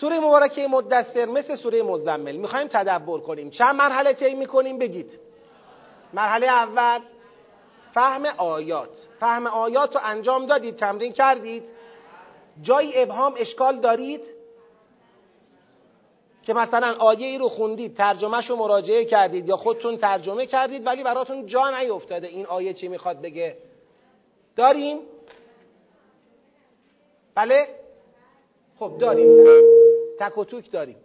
[0.00, 2.36] سوره مبارکه مدثر مثل سوره مزمل.
[2.36, 3.50] می‌خوایم تدبر کنیم.
[3.50, 5.10] چند مرحله طی می‌کنیم؟ بگید.
[6.12, 7.00] مرحله اول.
[7.94, 8.88] فهم آیات.
[9.20, 11.62] فهم آیات رو انجام دادید تمرین کردید.
[12.62, 14.20] جای ابهام اشکال دارید؟
[16.42, 21.02] که مثلا آیه ای رو خوندید ترجمهش رو مراجعه کردید یا خودتون ترجمه کردید ولی
[21.02, 23.56] براتون جا نیفتاده این آیه چی می‌خواد بگه؟
[24.56, 24.98] داریم؟
[27.34, 27.68] بله؟
[28.78, 29.73] خب داریم.
[30.18, 30.96] تک و توک داریم.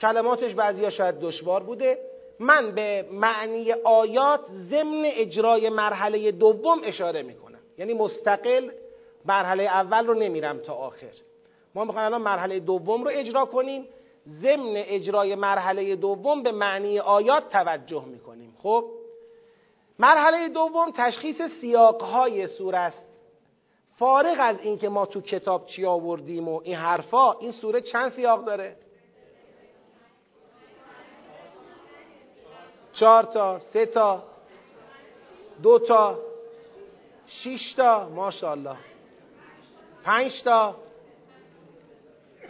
[0.00, 1.98] کلماتش بعضیا شاید دشوار بوده.
[2.40, 4.40] من به معنی آیات
[4.70, 7.58] ضمن اجرای مرحله دوم اشاره می‌کنم.
[7.78, 8.70] یعنی مستقل
[9.24, 11.12] مرحله اول رو نمیرم تا آخر.
[11.74, 13.88] ما می‌خوایم الان مرحله دوم رو اجرا کنیم.
[14.28, 18.56] ضمن اجرای مرحله دوم به معنی آیات توجه می‌کنیم.
[18.62, 18.84] خب؟
[19.98, 23.07] مرحله دوم تشخیص سیاقهای سوره است.
[23.98, 28.44] فارغ از اینکه ما تو کتاب چی آوردیم و این حرفا این سوره چند سیاق
[28.44, 28.76] داره؟
[32.92, 34.22] چهار تا سه تا
[35.62, 36.18] دو تا
[37.26, 38.76] شیش تا ماشاءالله.
[40.04, 40.76] پنج تا.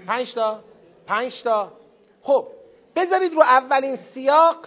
[0.07, 0.61] پنج تا.
[1.07, 1.73] پنج تا.
[2.23, 2.47] خب
[2.97, 4.67] بذارید رو اولین سیاق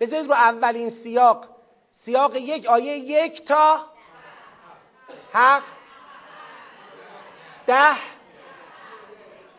[0.00, 1.44] بذارید رو اولین سیاق.
[2.04, 3.80] سیاق یک آیه یک تا
[5.32, 5.72] هفت
[7.66, 7.96] ده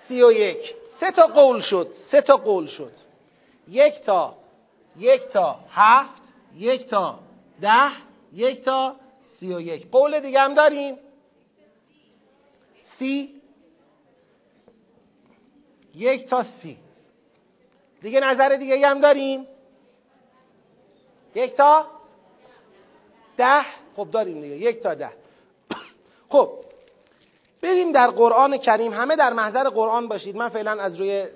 [0.08, 0.76] سی و یک.
[1.00, 2.92] سه تا قول شد سه تا قول شد.
[3.68, 4.36] یک تا
[4.96, 6.22] یک تا هفت
[6.56, 7.20] یک تا
[7.62, 7.92] ده
[8.34, 8.96] یک تا
[9.40, 9.92] سی و یک.
[9.92, 10.98] قول دیگه هم داریم.
[13.00, 13.42] سی
[15.96, 16.78] یک تا سی.
[18.02, 19.48] دیگه نظر دیگه هم داریم.
[21.36, 21.88] یک تا
[23.38, 23.62] ده.
[23.96, 24.56] خب داریم دیگه.
[24.56, 25.19] یک تا ده.
[26.30, 26.50] خب
[27.62, 28.94] بریم در قرآن کریم.
[28.94, 30.36] همه در محضر قرآن باشید.
[30.36, 31.28] من فعلا از روی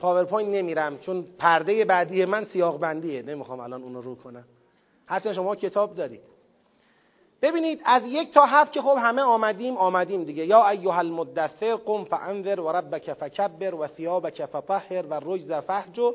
[0.00, 4.44] پاورپوینت نمیرم چون پرده بعدی من سیاق بندیه نمی‌خوام الان اونو رو کنم.
[5.06, 6.20] هرچند شما کتاب دارید.
[7.42, 10.46] ببینید از یک تا هفت که خب همه آمدیم آمدیم دیگه.
[10.46, 16.12] یا ایها المدثر قم فانذر و ربک فکبر و ثیابک فطهر و رجز فهجر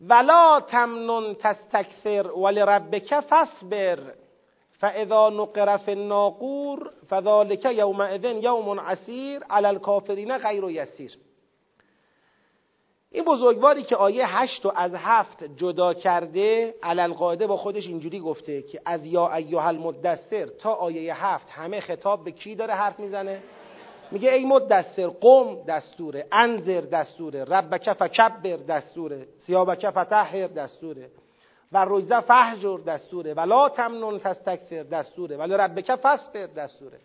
[0.00, 3.98] ولا تمنن تستکثر ولربک فاصبر.
[4.78, 11.18] فاذا نقر فی الناقور فذلك یومئذ یوم عسیر علی الکافرین غیر یسیر
[13.10, 17.12] این بزرگواری که آیه هشت و از هفت جدا کرده علل
[17.46, 22.30] با خودش اینجوری گفته که از یا ایها المدثر تا آیه هفت همه خطاب به
[22.30, 23.42] کی داره حرف می‌زنه؟
[24.10, 31.10] میگه ای مدثر قم دستوره انذر دستوره ربک فکبر دستوره سیابک فتحر دستوره.
[31.72, 37.00] و رجزه فهجر دستوره ولا تمنن تستکثر دستوره ولی ربک فصبر دستوره.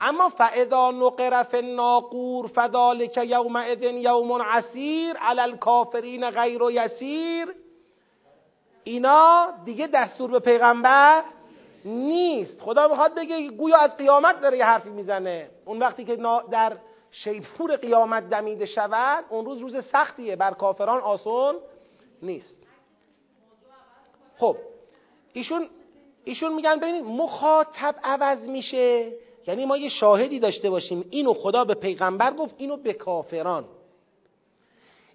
[0.00, 7.48] اما فاذا نقر فی الناقور فذلك یومئذ یوم عسیر علی الکافرین غیر یسیر.
[8.84, 11.22] اینا دیگه دستور به پیغمبر
[11.84, 12.60] نیست.
[12.60, 15.50] خدا می‌خواد بگه گویا از قیامت داره یه حرفی می‌زنه.
[15.64, 16.16] اون وقتی که
[16.50, 16.76] در
[17.10, 20.36] شیپور قیامت دمیده شود اون روز روز سختیه.
[20.36, 21.54] بر کافران آسون
[22.22, 22.55] نیست.
[24.38, 24.56] خب
[25.32, 25.68] ایشون
[26.24, 29.12] ایشون میگن ببینید مخاطب عوض میشه
[29.46, 31.04] یعنی ما یه شاهدی داشته باشیم.
[31.10, 33.64] اینو خدا به پیغمبر گفت اینو به کافران.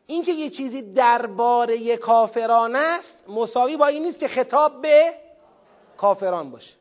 [0.07, 5.13] اینکه یه چیزی درباره کافران است مساوی با این نیست که خطاب به
[5.97, 6.73] کافران باشه.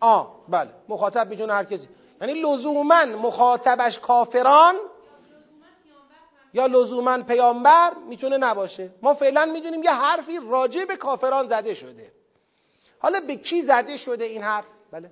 [0.00, 1.88] آه بله مخاطب می‌تونه هر کسی.
[2.20, 4.74] یعنی لزوما مخاطبش کافران
[6.52, 8.90] یا لزوما پیامبر می‌تونه نباشه.
[9.02, 12.12] ما فعلا می‌دونیم یه حرفی راجع به کافران زده شده.
[12.98, 15.10] حالا به کی زده شده این حرف؟ بله.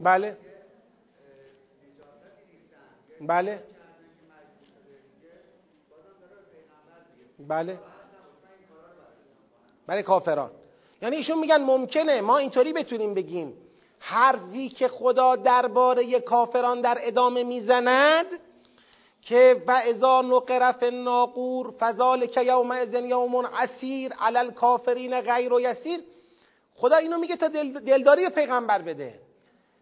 [0.00, 0.36] بله.
[3.20, 3.62] بله.
[7.38, 7.78] بله.
[9.86, 10.59] برای کافران.
[11.02, 13.54] یعنی ایشون میگن ممکنه ما اینطوری بتونیم بگیم
[13.98, 18.26] حرفی که خدا درباره کافران در ادامه می‌زند
[19.22, 26.00] که و ازا نقر فی الناقور فذلک یومئذ یوم عسیر علی الکافرین غیر و یسیر
[26.74, 27.48] خدا اینو میگه تا
[27.86, 29.14] دلداری به پیغمبر بده.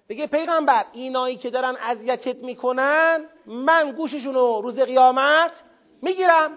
[0.08, 5.62] بگه پیغمبر اینایی که دارن اذیتت می‌کنن من گوششون رو روز قیامت
[6.02, 6.50] می‌گیرم.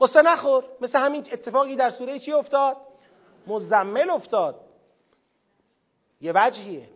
[0.00, 0.64] قصه نخور.
[0.80, 2.76] مثل همین اتفاقی در سوره چی افتاد؟
[3.46, 4.60] مزمل افتاد.
[6.20, 6.88] یه وجهیه.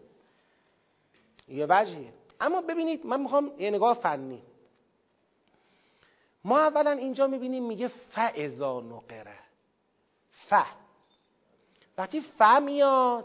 [1.48, 2.12] یه وجهیه.
[2.40, 4.42] اما ببینید من می‌خوام یه نگاه فنی.
[6.44, 9.38] ما اولا اینجا می‌بینیم میگه فعضا نقره
[10.48, 10.54] ف.
[11.98, 13.24] وقتی ف میاد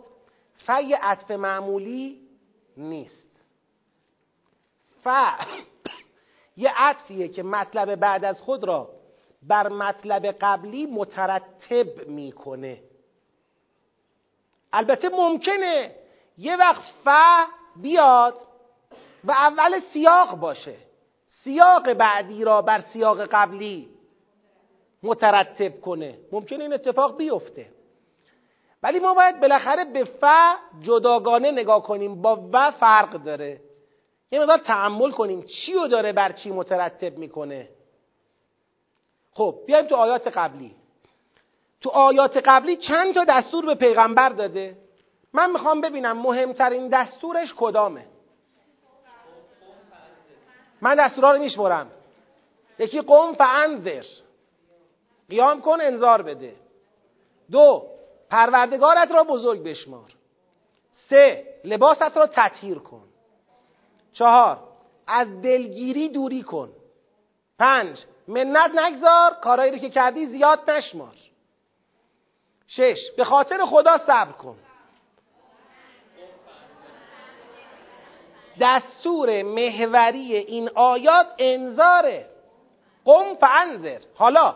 [0.57, 2.27] ف یه عطف معمولی
[2.77, 3.27] نیست.
[5.03, 5.07] ف
[6.57, 8.89] یه عطفیه که مطلب بعد از خود را
[9.43, 12.83] بر مطلب قبلی مترتب می‌کنه.
[14.75, 15.95] البته ممکنه
[16.37, 17.07] یه وقت ف
[17.81, 18.37] بیاد
[19.23, 20.75] و اول سیاق باشه.
[21.43, 23.89] سیاق بعدی را بر سیاق قبلی
[25.03, 26.17] مترتب کنه.
[26.31, 27.67] ممکنه این اتفاق بیفته.
[28.83, 30.23] ولی ما باید بالاخره به ف
[30.81, 32.21] جداگانه نگاه کنیم.
[32.21, 33.61] با و فرق داره.
[34.31, 35.41] یه مقدار تحمل کنیم.
[35.41, 37.69] چی رو داره بر چی مترتب می‌کنه.
[39.31, 40.75] خب بیایم تو آیات قبلی.
[41.85, 44.77] تو آیات قبلی چند تا دستور به پیغمبر داده؟
[45.33, 48.05] من می‌خوام ببینم مهمترین دستورش کدامه.
[50.81, 51.91] من دستورها رو میشمرم.
[52.79, 54.03] یکی قوم فانذر.
[55.29, 56.55] قیام کن انذار بده.
[57.51, 57.85] دو
[58.29, 60.11] پروردگارت را بزرگ بشمار.
[61.09, 63.03] سه لباست را تطهیر کن.
[64.13, 64.59] چهار
[65.07, 66.69] از دلگیری دوری کن.
[67.59, 71.15] پنج منت نگذار کارایی رو که کردی زیاد نشمار.
[72.67, 73.11] شش.
[73.17, 74.55] به خاطر خدا صبر کن.
[78.59, 82.29] دستور محوری این آیات انذاره.
[83.05, 83.99] قم فانذر.
[84.15, 84.55] حالا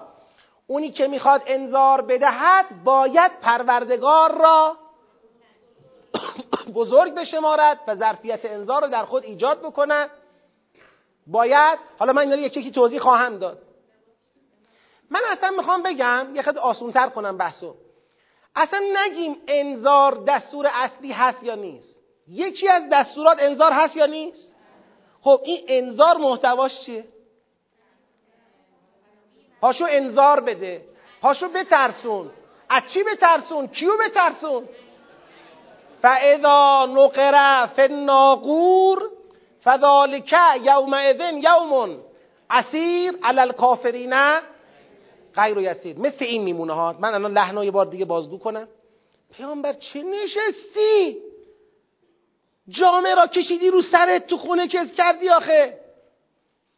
[0.68, 4.78] اونی که می‌خواد انذار بدهد باید پروردگار را
[6.76, 10.10] بزرگ بشمارد و ظرفیت انذار رو در خود ایجاد بکند
[11.28, 13.62] باید حالا من این یکی یکی توضیح خواهم داد.
[15.10, 17.76] من اصلا می‌خوام بگم یه خیلی آسونتر کنم بحثو.
[18.56, 22.00] اصلا نگیم انذار دستور اصلی هست یا نیست.
[22.28, 24.56] یکی از دستورات انذار هست یا نیست؟
[25.22, 27.06] خب این انذار محتواش چیه؟
[29.62, 30.86] پاشو انذار بده.
[31.22, 32.32] پاشو بترسون.
[32.70, 34.68] از چی بترسون؟ کیو بترسون؟
[36.02, 39.10] فاذا نقر فی الناقور
[39.64, 42.00] فذلک یومئذ یوم
[42.50, 44.14] اسیر علی الکافرین
[45.40, 46.96] غیر یسیر مثل این میمونه ها.
[47.00, 48.68] من الان لحنا یه بار دیگه بازگو کنم.
[49.34, 51.18] پیامبر چه نشستی؟
[52.70, 55.80] جامعه را کشیدی رو سرت تو خونه کس کردی آخه.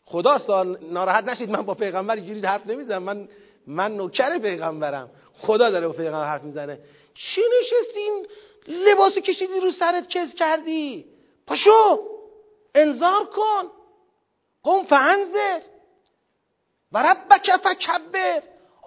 [0.05, 3.03] خدا سال ناراحت نشید من با پیغمبر اینجوری حرف نمی‌زنم.
[3.03, 3.27] من
[3.67, 5.09] من نوکر پیغمبرم.
[5.33, 6.79] خدا داره با پیغمبر حرف می‌زنه.
[7.15, 8.27] چی نشستین
[8.67, 11.05] لباسو کشیدی رو سرت کس کردی.
[11.47, 11.99] پاشو
[12.75, 13.71] انذار کن.
[14.63, 15.59] قم فانذر.
[16.91, 18.41] و ربک فکبر.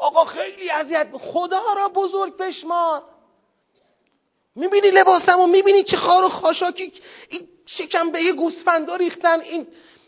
[0.04, 3.02] آقا خیلی اذیت خدا را بزرگ بشمار.
[4.56, 6.92] می‌بینی لباسم و می‌بینی چه خار و خاشاکی
[7.28, 9.66] این شکم به یه گوسفندا ریختن این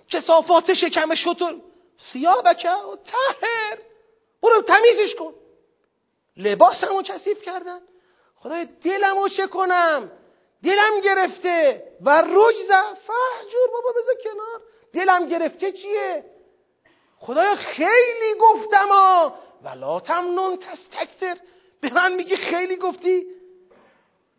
[0.08, 1.60] کسافات شکم شطور
[2.12, 3.78] سیابکه و تهر
[4.43, 5.34] برو تمیزش کن.
[6.37, 7.81] لباسم رو کسیف کردن.
[8.37, 10.10] خدای دلم رو چه کنم؟
[10.64, 11.82] دلم گرفته.
[12.00, 12.70] و رجز.
[13.06, 14.60] فهجور بابا بذار کنار.
[14.92, 16.25] دلم گرفته چیه؟
[17.19, 18.88] خدایا خیلی گفتم
[19.66, 21.36] ولا تمنون تستکتر
[21.80, 23.24] به من میگی خیلی گفتی؟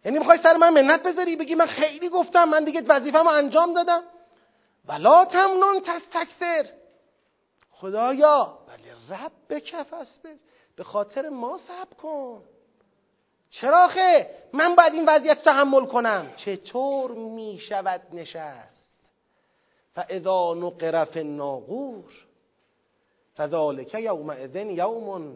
[0.06, 4.04] یعنی می‌خوای سر من منت بذاری؟ بگی من خیلی گفتم من دیگه وظیفه‌مو انجام دادم.
[4.86, 6.66] ولا تمنون تستکثر
[7.72, 9.94] خدایا ولی رب به کف
[10.76, 12.44] به خاطر ما صبر کن.
[13.52, 16.34] چراخه من باید این وضعیت تحمل کنم.
[16.38, 18.96] چطور می شود نشست؟
[19.96, 22.27] فاذا نقر فی الناقور
[23.38, 25.36] فذلک یومئذ یوم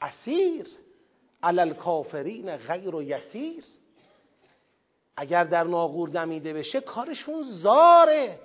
[0.00, 0.66] اسیر
[1.42, 3.64] علی الکافرین غیر و یسیر.
[5.16, 8.40] اگر در ناغور دمیده بشه کارشون زاره.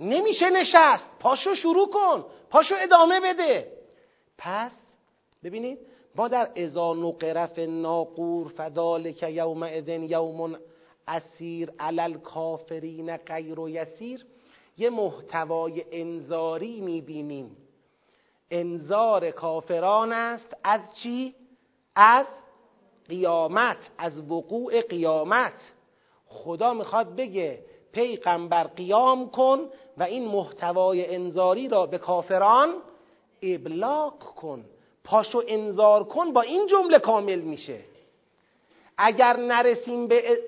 [0.00, 1.18] نمیشه نشست.
[1.20, 2.24] پاشو شروع کن.
[2.50, 3.72] پاشو ادامه بده.
[4.38, 4.72] پس
[5.44, 5.78] ببینید
[6.14, 10.58] ما در ازا نقرف ناقور فذالک یومئذ یوم
[11.08, 14.26] اسیر علل کافرین غیر و یسیر
[14.78, 17.56] یه محتوای انذاری می‌بینیم.
[18.50, 21.34] انذار کافران است از چی؟
[21.96, 22.26] از
[23.08, 25.52] قیامت از وقوع قیامت.
[26.26, 27.58] خدا می‌خواد بگه
[27.92, 29.58] پیغمبر قیام کن
[29.98, 32.74] و این محتوای انذاری را به کافران
[33.42, 34.64] ابلاغ کن.
[35.04, 37.80] پاشو انذار کن با این جمله کامل میشه.
[38.98, 40.38] اگر نرسیم به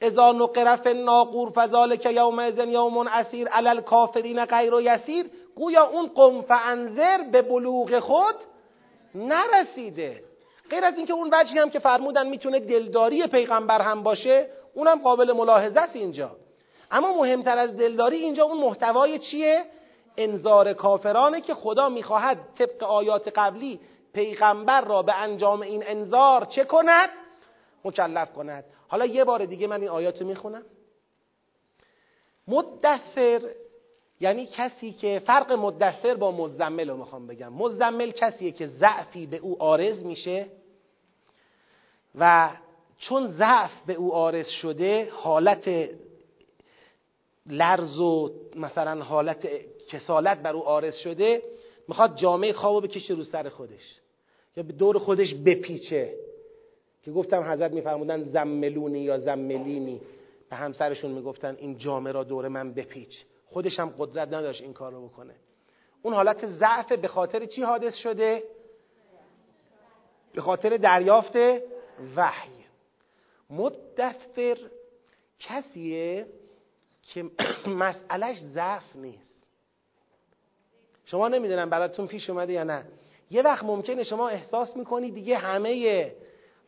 [0.00, 6.06] اذا نقرف ناقور فذالک یوم ازن یوم اسیر علل کافرین غیر و یسیر گویا اون
[6.06, 8.34] قم فانذر به بلوغ خود
[9.14, 10.22] نرسیده.
[10.70, 15.32] غیر از اینکه اون وجهی هم که فرمودن می‌تونه دلداری پیغمبر هم باشه اونم قابل
[15.32, 16.36] ملاحظه است اینجا.
[16.90, 19.64] اما مهمتر از دلداری اینجا اون محتوای چیه؟
[20.16, 23.80] انذار کافرانه که خدا می‌خواهد طبق آیات قبلی
[24.12, 27.08] پیغمبر را به انجام این انذار چه کند؟
[27.84, 28.64] مکلف کند.
[28.88, 30.62] حالا یه بار دیگه من این آیات رو می‌خونم.
[32.48, 33.40] مدثر
[34.20, 37.52] یعنی کسی که فرق مدثر با مزمل رو می‌خوام بگم.
[37.52, 40.46] مزمل کسیه که ضعفی به او آرز میشه
[42.14, 42.50] و
[42.98, 45.90] چون ضعف به او آرز شده حالت
[47.46, 49.48] لرز و مثلا حالت
[49.88, 51.42] کسالت بر او آرز شده
[51.88, 54.00] می‌خواد جامعه خوابو بکشه رو سر خودش
[54.56, 56.14] یا به دور خودش بپیچه.
[57.04, 60.00] که گفتم حضرت میفرمودن زملونی یا زملینی.
[60.50, 63.24] به همسرشون می‌گفتن این جامعه را دور من بپیچ.
[63.46, 65.34] خودش هم قدرت نداشت این کار رو بکنه.
[66.02, 68.42] اون حالت ضعف به خاطر چی حادث شده؟
[70.34, 71.36] به خاطر دریافت
[72.16, 72.64] وحی.
[73.50, 74.58] مدثر
[75.38, 76.26] کسیه
[77.02, 77.30] که
[77.84, 79.42] مسئلش ضعف نیست.
[81.04, 82.84] شما نمی‌دونم براتون پیش اومده یا نه.
[83.30, 86.12] یه وقت ممکنه شما احساس می‌کنی دیگه همه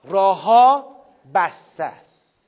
[0.04, 0.96] راهها
[1.34, 2.42] بسته است.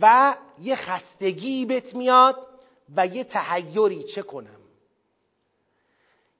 [0.00, 2.47] و یه خستگی بهت میاد.
[2.96, 4.58] و یه تحیری چه کنم؟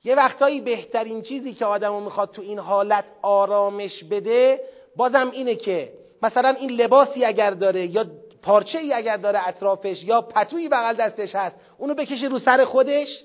[0.04, 4.60] یه وقتایی بهترین چیزی که آدمو می‌خواد تو این حالت آرامش بده
[4.96, 8.06] بازم اینه که مثلا این لباسی اگر داره یا
[8.42, 13.24] پارچه ای اگر داره اطرافش یا پتویی بغل دستش هست اونو بکشه رو سر خودش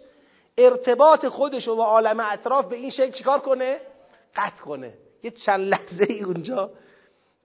[0.58, 3.80] ارتباط خودش و با عالم اطراف به این شکل چیکار کنه؟
[4.36, 4.94] قطع کنه.
[5.24, 6.72] یه چند لحظه ای اونجا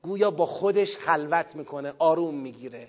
[0.03, 2.89] گویا با خودش خلوت می‌کنه آروم می‌گیره.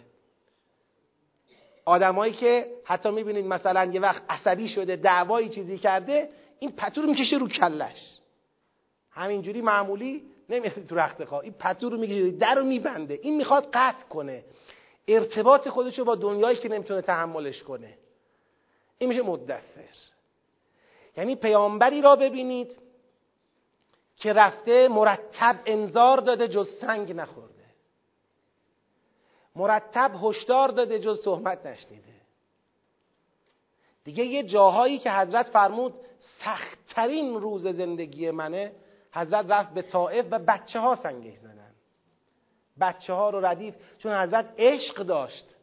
[1.89, 6.29] آدمایی که حتی می‌بینید مثلا یه وقت عصبی شده دعوایی چیزی کرده
[6.60, 8.19] این پتو رو می‌کشه رو کلش.
[9.12, 13.19] همینجوری معمولی نمیاد تو رخت خواه این پتو رو می‌کشه در رو میبنده.
[13.22, 14.43] این می‌خواد قطع کنه.
[15.08, 17.98] ارتباط خودش رو با دنیایی که نمی‌تونه تحملش کنه.
[18.98, 19.60] این میشه مدثر.
[21.17, 22.77] یعنی پیامبری را ببینید
[24.17, 27.58] که رفته مرتب انذار داده جز سنگ نخورده.
[29.59, 32.13] مرتب هشدار داده جز تهمت نشنیده.
[34.03, 38.71] دیگه یه جاهایی که حضرت فرمود سختترین روز زندگی منه
[39.13, 41.71] حضرت رفت به طائف و بچه ها سنگش زدن.
[42.81, 45.55] بچه ها رو ردیف چون حضرت عشق داشت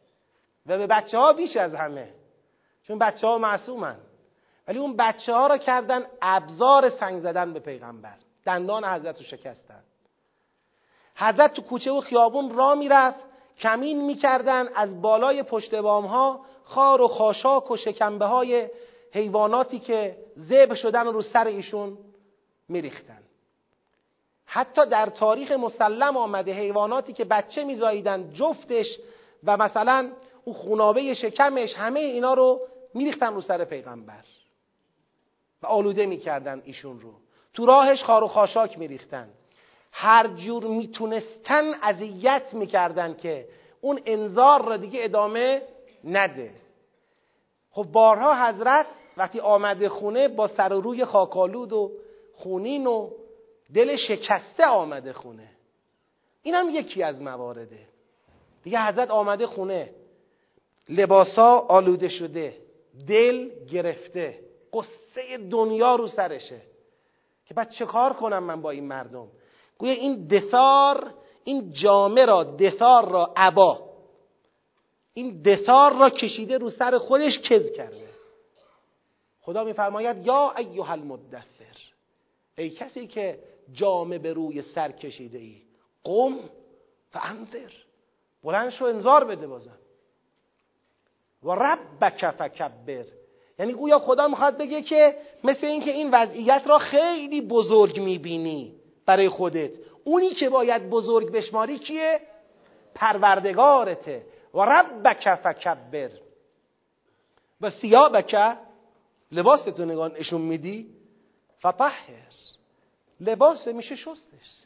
[0.65, 2.13] و به بچه ها بیش از همه
[2.83, 3.97] چون بچه ها معصومن.
[4.67, 8.15] ولی اون بچه ها را کردن ابزار سنگ زدن به پیغمبر.
[8.45, 9.83] دندان حضرت رو شکستن.
[11.15, 13.26] حضرت تو کوچه و خیابون را می‌رفت.
[13.59, 18.69] کمین می‌کردن از بالای پشت بام ها خار و خاشاک و شکمبه های
[19.11, 21.97] حیواناتی که زب شدن رو سر ایشون
[22.69, 23.19] میریختن.
[24.45, 28.99] حتی در تاریخ مسلم آمده حیواناتی که بچه میزاییدن جفتش
[29.43, 30.11] و مثلا
[30.45, 32.61] او خونابه شکمش همه اینا رو
[32.93, 34.23] میریختن رو سر پیغمبر
[35.63, 37.13] و آلوده می‌کردن ایشون رو.
[37.53, 39.29] تو راهش خار و خاشاک میریختن.
[39.91, 43.47] هر جور می‌تونستن اذیت می‌کردن که
[43.81, 45.61] اون انذار را دیگه ادامه
[46.03, 46.51] نده.
[47.71, 48.85] خب بارها حضرت
[49.17, 51.91] وقتی آمده خونه با سر و روی خاکالود و
[52.35, 53.09] خونین و
[53.73, 55.49] دل شکسته آمده خونه.
[56.43, 57.79] این هم یکی از موارده
[58.63, 59.89] دیگه حضرت آمده خونه.
[60.89, 62.57] لباسا آلوده شده.
[63.07, 64.39] دل گرفته.
[64.73, 66.61] قصه دنیا رو سرشه.
[67.45, 69.27] که بعد چه کار کنم من با این مردم؟
[69.77, 73.87] گویا این دثار این جامه را دثار را عبا.
[75.13, 78.07] این دثار را کشیده رو سر خودش کز کرده.
[79.41, 81.77] خدا میفرماید یا ایها المدثر
[82.57, 83.39] ای کسی که
[83.73, 85.55] جامه به روی سر کشیده ای
[86.03, 86.35] قم
[87.15, 87.71] و انذر
[88.43, 89.77] بلند شو انذار بده بازم.
[91.43, 93.05] و ربک فکبر.
[93.59, 98.76] یعنی گویا خدا می‌خواد بگه که مثل اینکه این وضعیت را خیلی بزرگ می‌بینی.
[99.07, 99.71] برای خودت.
[100.03, 102.21] اونی که باید بزرگ بشماری کیه؟
[102.95, 104.25] پروردگارته.
[104.53, 106.09] و ربک فکبر.
[107.61, 108.57] و ثیابک
[109.31, 110.89] لباستو نگاه نشون میدی؟
[111.59, 112.07] فطهر.
[113.19, 114.63] لباس میشه شستش.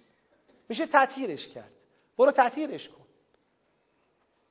[0.70, 1.72] میشه تطهیرش کرد.
[2.18, 3.06] برو تطهیرش کن.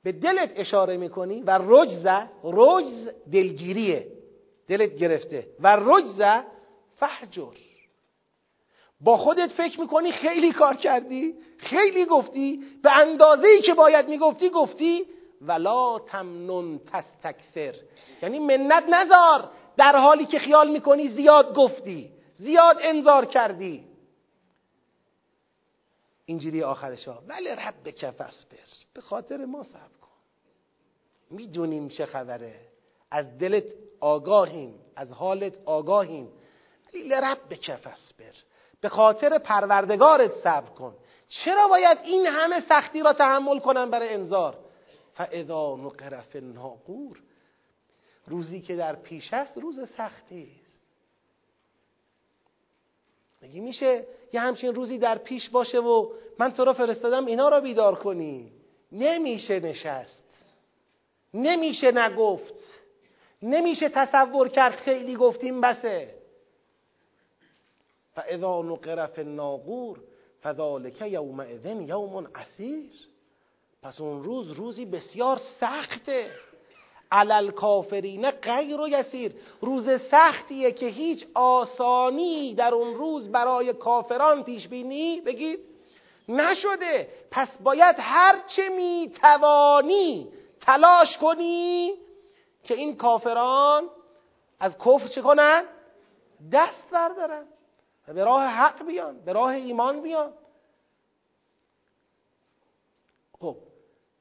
[0.03, 2.07] به دلت اشاره می‌کنی و رجز
[2.45, 4.13] رجز دلگیریه.
[4.69, 5.47] دلت گرفته.
[5.61, 6.23] و رجز
[6.97, 7.70] فحجر.
[9.01, 14.51] با خودت فکر می‌کنی خیلی کار کردی خیلی گفتی به اندازه ای که باید می‌گفتی
[14.51, 15.07] گفتی
[15.41, 17.75] ولا تمنن تستکثر.
[18.23, 23.85] یعنی منت نزار در حالی که خیال می‌کنی زیاد گفتی زیاد انذار کردی.
[26.27, 28.59] اینجوری آخرش ها ولی رب کفصبر
[28.95, 30.09] به خاطر ما صبر کن.
[31.31, 32.55] می‌دونیم چه خبره.
[33.11, 33.65] از دلت
[34.01, 36.33] آگاهیم از حالت آگاهیم
[36.89, 38.35] ولی لرب کفصبر
[38.81, 40.95] به خاطر پروردگارت صبر کن.
[41.29, 44.59] چرا باید این همه سختی را تحمل کنم برای انذار؟
[45.15, 47.19] فاذا نقر فی الناقور.
[48.27, 50.81] روزی که در پیش است روز سختی است.
[53.43, 57.61] مگه میشه یه همچین روزی در پیش باشه و من تو را فرستادم اینا را
[57.61, 58.53] بیدار کنی؟
[58.93, 60.25] نمیشه نشست.
[61.35, 62.55] نمیشه نگفت.
[63.43, 66.20] نمیشه تصور کرد خیلی گفتیم بسه.
[68.21, 69.99] فاذا نقر فی الناقور
[70.43, 72.93] فذلک یومئذ یوم عسیر
[73.83, 76.31] پس اون روز روزی بسیار سخته.
[77.13, 79.33] علل کافرین غیر و یسیر.
[79.61, 85.61] روز سختیه که هیچ آسانی در اون روز برای کافران پیش بینی بگید
[86.29, 87.09] نشده.
[87.31, 90.29] پس باید هرچه می‌توانی
[90.61, 91.95] تلاش کنی
[92.65, 93.89] که این کافران
[94.61, 95.65] از کفر چه کنن؟
[96.53, 97.45] دست بردارن.
[98.09, 100.33] و به راه حق بیان به راه ایمان بیان.
[103.41, 103.57] خب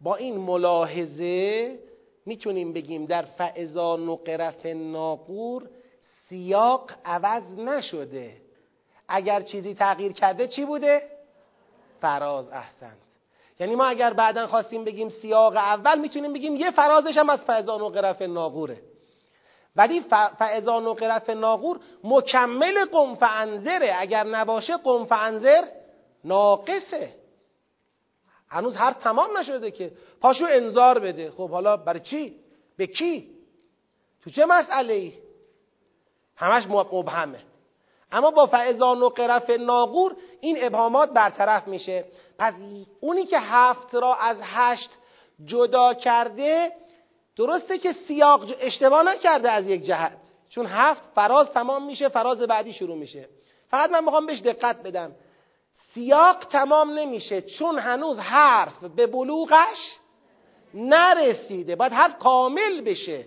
[0.02, 1.80] با این ملاحظه
[2.26, 5.70] می‌تونیم بگیم در فعضا نقرف ناقور
[6.30, 8.42] سیاق عوض نشده.
[9.08, 11.02] اگر چیزی تغییر کرده چی بوده؟
[12.02, 12.98] فراز احسنت.
[13.60, 17.78] یعنی ما اگر بعدا خواستیم بگیم سیاق اول می‌تونیم بگیم یه فرازش هم از فعضا
[17.78, 18.89] نقرف ناقوره
[19.76, 20.02] ولی
[20.40, 25.64] فعضا نقرف ناقور مکمل قم انذره اگر نباشه قم انذر
[26.24, 27.16] ناقصه
[28.50, 32.36] هنوز هر تمام نشده که پاشو انذار بده خب حالا برای چی؟
[32.78, 33.30] به کی؟
[34.24, 35.14] تو چه مسئله ای؟
[36.36, 37.40] همش مبهمه
[38.12, 42.06] اما با فعضا نقرف ناقور این ابهامات برطرف میشه
[42.38, 42.54] پس
[43.00, 44.90] اونی که هفت را از هشت
[45.46, 46.72] جدا کرده
[47.40, 50.18] درسته که سیاق اشتباه نکرده از یک جهت.
[50.50, 53.30] چون هفت فراز تمام میشه فراز بعدی شروع میشه.
[53.70, 55.12] فقط من می‌خوام بهش دقت بدم.
[55.94, 59.98] سیاق تمام نمیشه چون هنوز حرف به بلوغش
[60.74, 61.76] نرسیده.
[61.76, 63.26] باید حرف کامل بشه.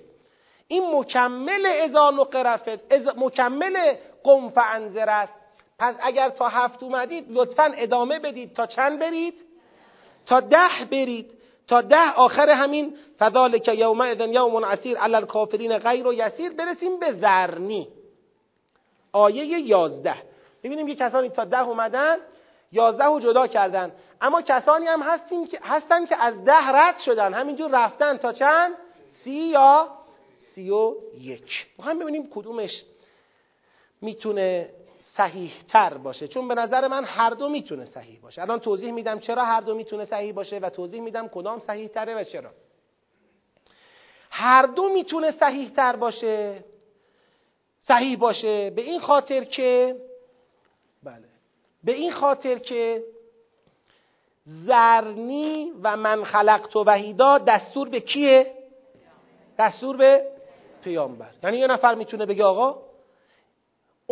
[0.68, 5.34] این مکمل ازان و قرفت مکمل قم انذر است.
[5.78, 8.54] پس اگر تا هفت اومدید لطفا ادامه بدید.
[8.54, 9.34] تا چند برید؟
[10.26, 11.41] تا ده برید.
[11.68, 17.12] تا ده آخر همین فذالک یومئذ یوم عسیر علی الکافرین غیر و یسیر برسیم به
[17.12, 17.88] ذرنی
[19.12, 20.14] آیه یازده.
[20.62, 22.16] ببینیم یه کسانی تا ده اومدن
[22.72, 23.92] یازده رو جدا کردن.
[24.20, 27.34] اما کسانی هم هستین که هستن که از ده رد شدن.
[27.34, 28.74] همینجور رفتن تا چند؟
[29.08, 29.88] سی یا
[30.38, 31.66] سی و یک.
[31.82, 32.84] هم ببینیم کدومش
[34.00, 34.70] می‌تونه
[35.16, 36.28] صحیح تر باشه.
[36.28, 38.42] چون به نظر من هر دو می‌تونه صحیح باشه.
[38.42, 42.14] الان توضیح میدم چرا هر دو می‌تونه صحیح باشه و توضیح میدم کدام صحیح تره
[42.14, 42.50] و چرا.
[44.30, 46.64] هر دو می‌تونه صحیح تر باشه
[47.80, 49.96] صحیح باشه به این خاطر که
[51.02, 51.28] بله
[51.84, 53.04] به این خاطر که
[54.44, 58.54] زرنی و من خلقت و وحیدا دستور به کیه؟
[59.58, 60.26] دستور به
[60.84, 61.30] پیامبر.
[61.42, 62.91] یعنی یه نفر می‌تونه بگه آقا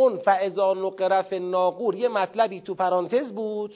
[0.00, 3.74] اون فعضا نقرف ناقور یه مطلبی تو پرانتز بود.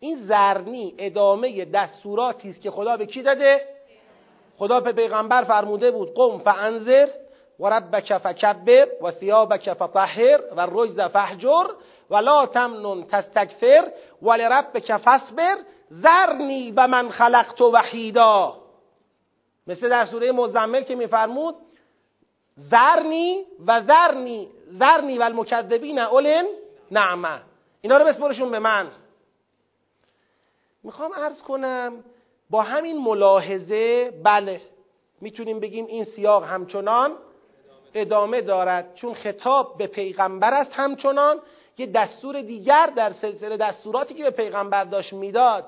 [0.00, 3.60] این زرنی ادامه دستوراتی است که خدا به کی داده؟
[4.58, 7.08] خدا به پیغمبر فرموده بود قم فانذر
[7.60, 11.66] و ربک فکبر و ثیابک فطهر و رجز فحجر
[12.10, 15.56] ولا تمنن تستکثر ولربک فصبر
[15.92, 18.54] ذرنی و من خلقت وحیدا.
[19.66, 21.54] مثل در سوره مزمل که میفرمود
[22.60, 26.44] ذرنی و ذرنی ذرنی و المکذبین اولن
[26.90, 27.40] نعمه.
[27.80, 28.90] اینا رو بسپرشون به من.
[30.84, 32.04] می‌خوام عرض کنم
[32.50, 34.60] با همین ملاحظه بله
[35.20, 37.12] می‌تونیم بگیم این سیاق همچنان
[37.94, 38.94] ادامه دارد.
[38.94, 41.40] چون خطاب به پیغمبر است همچنان
[41.78, 45.64] یه دستور دیگر در سلسله دستوراتی که به پیغمبر داشت می‌داد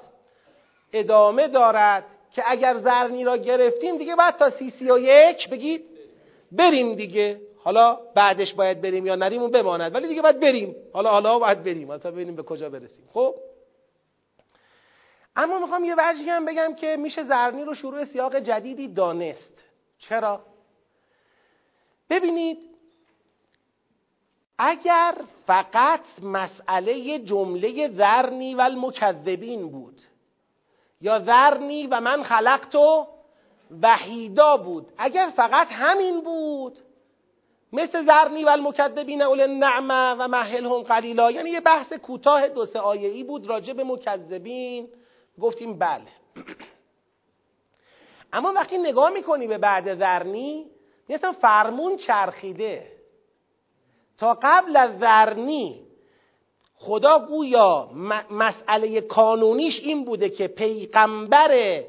[0.93, 5.90] ادامه دارد که اگر زرنی را گرفتیم دیگه بعد تا سی سی و یک بگید
[6.53, 7.41] بریم دیگه.
[7.65, 9.95] حالا بعدش باید بریم یا نریم اون بماند.
[9.95, 10.77] ولی دیگه باید بریم.
[10.93, 11.97] حالا حالا باید بریم.
[11.97, 13.05] تا ببینیم به کجا برسیم.
[13.13, 13.35] خب؟
[15.37, 19.65] اما می‌خوام یه وجهی هم بگم که میشه زرنی رو شروع سیاق جدیدی دانست.
[19.99, 20.41] چرا؟
[22.11, 22.59] ببینید
[24.59, 25.15] اگر
[25.47, 30.01] فقط مسئله جمله ذرنی و المکذبین بود
[31.01, 33.07] یا ذرنی و من خلقت و
[33.83, 34.87] وحیدا بود.
[34.99, 36.79] اگر فقط همین بود.
[37.73, 41.31] مثل ذرنی و المکذبین اول نعمه و محلهم قلیلا.
[41.31, 44.89] یعنی یه بحث کوتاه دو سه ای بود راجع به مکذبین.
[45.41, 46.07] گفتیم بله.
[48.33, 50.67] اما وقتی نگاه می‌کنی به بعد ذرنی
[51.09, 52.87] مثلا فرمون چرخیده.
[54.19, 55.87] تا قبل از ذرنی
[56.75, 57.91] خدا گویا
[58.31, 61.83] مسئله کانونیش این بوده که پیغمبر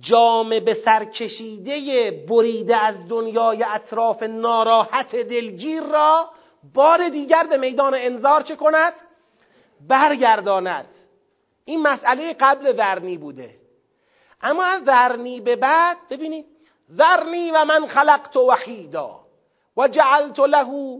[0.00, 6.30] جامه به سرکشیده بریده از دنیای اطراف ناراحت دلگیر را
[6.74, 8.92] بار دیگر به میدان انذار چه کند؟
[9.88, 10.86] برگرداند.
[11.64, 13.54] این مسئله قبل ورنی بوده.
[14.42, 16.46] اما از ورنی به بعد ببینید
[16.92, 19.20] ذرنی و من خلقت وحیدا
[19.76, 20.98] و جعلت له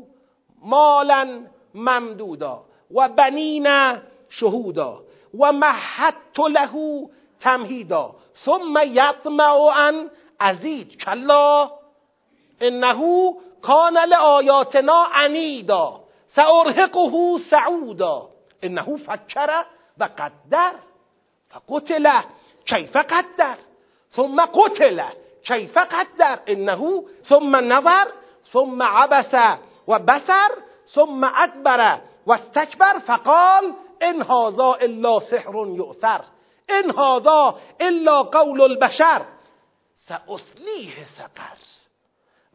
[0.62, 1.40] مالا
[1.74, 3.66] ممدودا و بنین
[4.29, 5.03] شهودا
[5.38, 7.07] و مهدت له
[7.40, 8.14] تمهیدا.
[8.44, 9.53] ثم یطمع
[9.88, 11.70] ان ازید کلا
[12.62, 16.01] انه کان لآیاتنا عنیدا.
[16.27, 18.29] سأرهقه سعودا.
[18.62, 19.64] انه فکر
[20.01, 20.72] و قدر.
[21.51, 22.07] فقتل.
[22.66, 23.57] کیف قدر؟
[24.11, 25.03] ثم قتل.
[25.44, 28.07] کیف قدر؟ انه ثم نظر
[28.53, 30.51] ثم عبس و بسر
[30.94, 32.98] ثم ادبر و استکبر.
[33.07, 33.72] فقال
[34.03, 36.20] ان هذا الا سحر یؤثر.
[36.70, 39.22] ان هذا الا قول البشر.
[39.94, 41.59] سأصلیه سقر.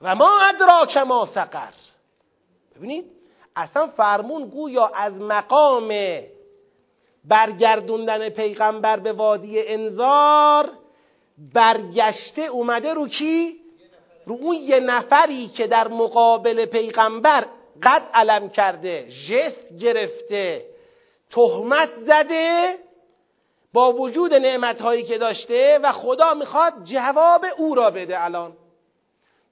[0.01, 1.73] و ما ادراک ما سقر.
[2.75, 3.05] ببینید
[3.55, 5.93] اصلا فرمون گویا از مقام
[7.25, 10.69] برگردوندن پیغمبر به وادی انذار
[11.53, 13.55] برگشته اومده رو کی؟
[14.25, 17.45] رو اون یه نفری که در مقابل پیغمبر
[17.83, 20.65] قد علم کرده جست گرفته
[21.31, 22.75] تهمت زده
[23.73, 28.53] با وجود نعمتهایی که داشته و خدا می‌خواد جواب او را بده الان.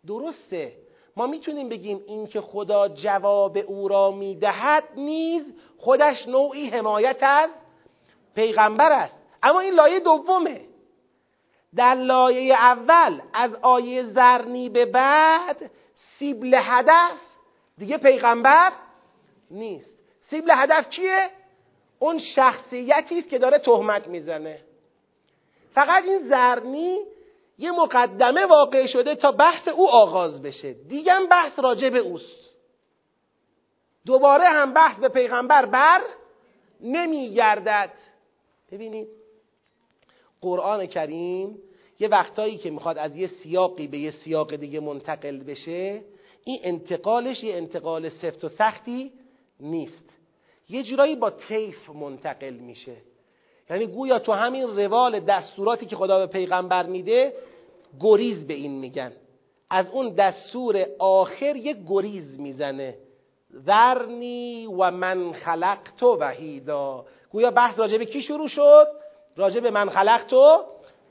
[0.08, 0.74] درسته
[1.16, 7.50] ما می‌تونیم بگیم این که خدا جواب او را می‌دهد نیز خودش نوعی حمایت از
[8.36, 9.22] پیغمبر است.
[9.44, 10.62] اما این لایه دومه.
[11.76, 15.72] در لایه اول از آیه زرنی به بعد
[16.20, 17.20] سیبل هدف
[17.78, 18.72] دیگه پیغمبر
[19.52, 19.94] نیست.
[20.22, 21.30] سیبل هدف کیه؟
[22.02, 24.60] اون شخصیتی است که داره تهمت می‌زنه.
[25.74, 27.00] فقط این زرنی
[27.58, 30.74] یه مقدمه واقع شده تا بحث او آغاز بشه.
[30.74, 32.50] دیگه بحث راجع به اوست.
[34.06, 36.02] دوباره هم بحث به پیغمبر بر
[36.82, 37.94] نمیگردد.
[38.72, 39.08] ببینید
[40.42, 41.58] قرآن کریم
[42.00, 46.02] یه وقتایی که می‌خواد از یه سیاقی به یه سیاق دیگه منتقل بشه
[46.44, 49.12] این انتقالش یه انتقال سفت و سختی
[49.60, 50.11] نیست.
[50.72, 52.96] یه جورایی با طیف منتقل میشه.
[53.70, 57.34] یعنی گویا تو همین روال دستوراتی که خدا به پیغمبر میده
[58.00, 59.12] گریز به این میگن.
[59.70, 62.98] از اون دستور آخر یه گریز می‌زنه.
[63.66, 67.06] ذرنی و من خلقت وحیدا.
[67.32, 68.88] گویا بحث راجع به کی شروع شد؟
[69.36, 70.34] راجع به من خلقت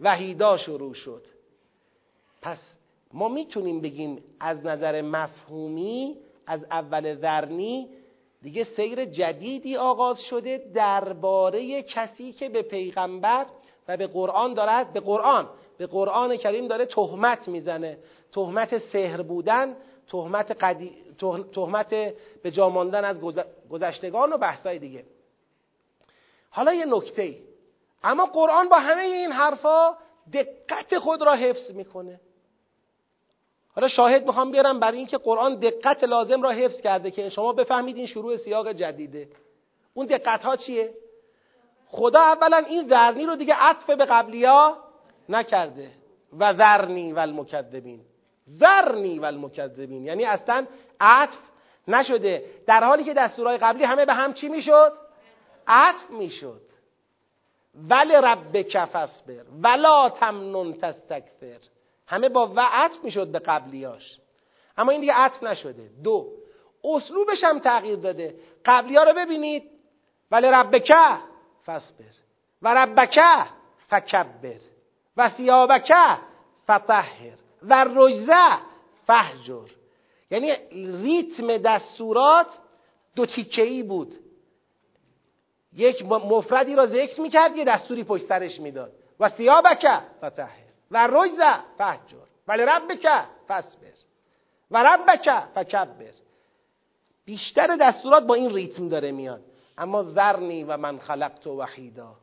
[0.01, 1.27] وحیدا شروع شد.
[2.42, 2.59] پس
[3.12, 7.88] ما می‌تونیم بگیم از نظر مفهومی از اول ذرنی
[8.42, 13.46] دیگه سیر جدیدی آغاز شده درباره کسی که به پیغمبر
[13.88, 15.48] و به قرآن دارد به قرآن
[15.79, 17.98] به قرآن کریم داره تهمت می‌زنه.
[18.33, 19.76] تهمت سحر بودن
[20.09, 20.96] تهمت, قدی...
[21.53, 21.90] تهمت
[22.42, 23.20] به جاماندن از
[23.70, 25.05] گذشتگان و بحثای دیگه.
[26.50, 27.38] حالا یه نکته ای
[28.03, 29.96] اما قرآن با همه این حرفا
[30.33, 32.20] دقت خود را حفظ می‌کنه.
[33.74, 37.96] حالا شاهد می‌خوام بیارم برای اینکه قرآن دقت لازم را حفظ کرده که شما بفهمید
[37.96, 39.28] این شروع سیاق جدیده.
[39.94, 40.94] اون دقت ها چیه؟
[41.87, 44.76] خدا اولا این ذرنی رو دیگه عطف به قبلیا
[45.28, 45.90] نکرده.
[46.38, 48.00] و ذرنی و المکذبین
[48.59, 50.66] ذرنی و المکذبین یعنی اصلا
[51.00, 51.38] عطف
[51.88, 52.44] نشده.
[52.66, 54.92] در حالی که دستورهای قبلی همه به هم چی می‌شد؟
[55.66, 56.61] عطف می‌شد.
[57.74, 59.44] ول ربک فاصبر.
[59.62, 61.59] ولا تمنن تستکثر.
[62.11, 64.18] همه با و عطف می‌شد به قبلیاش.
[64.77, 65.90] اما این دیگه عطف نشده.
[66.05, 66.33] دو
[66.85, 68.35] اسلوبش هم تغییر داده.
[68.64, 69.70] قبلی ها رو ببینید.
[70.31, 70.92] ولی ربک
[71.66, 72.05] فصبر
[72.62, 73.20] و ربک
[73.88, 74.61] فکبر.
[75.16, 75.92] و ثیابک
[76.66, 77.33] فطهر.
[77.62, 78.59] و رجزه
[79.07, 79.68] فهجر.
[80.31, 80.57] یعنی
[81.03, 82.46] ریتم دستورات
[83.16, 84.14] دو تیکه ای بود.
[85.73, 88.92] یک مفردی را ذکر می‌کرد یه دستوری پشت سرش می‌داد.
[89.20, 89.87] و ثیابک
[90.20, 90.69] فطهر.
[90.90, 93.07] و رجزه فهجر ولی ربک
[93.48, 93.92] فصبر
[94.70, 96.12] و ربک فکبر.
[97.24, 99.42] بیشتر دستورات با این ریتم داره میاد
[99.79, 102.14] اما ذرنی و من خلقت و وحیدا.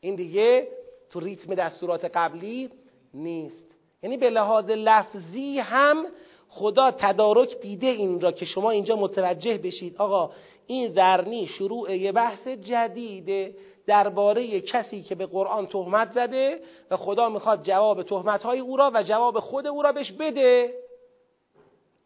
[0.00, 0.68] این دیگه
[1.10, 2.70] تو ریتم دستورات قبلی
[3.14, 3.64] نیست.
[4.02, 6.06] یعنی به لحاظ لفظی هم
[6.48, 9.96] خدا تدارک دیده این را که شما اینجا متوجه بشید.
[9.96, 10.32] آقا
[10.66, 13.54] این ذرنی شروع یه بحث جدیده.
[13.90, 18.90] درباره کسی که به قرآن تهمت زده و خدا می‌خواد جواب تهمت های او را
[18.94, 20.74] و جواب خود او را بهش بده.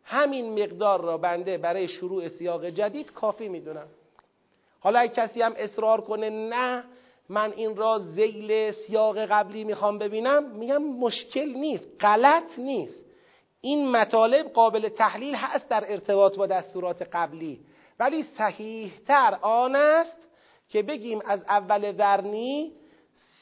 [0.05, 3.87] همین مقدار را بنده برای شروع سیاق جدید کافی می‌دونم.
[4.81, 6.85] حالا اگه کسی هم اصرار کنه نه
[7.29, 13.05] من این را زیل سیاق قبلی می‌خوام ببینم میگم مشکل نیست غلط نیست.
[13.61, 17.61] این مطالب قابل تحلیل هست در ارتباط با دستورات قبلی
[18.01, 20.24] ولی صحیح تر آن است
[20.75, 22.73] که بگیم از اول ذرنی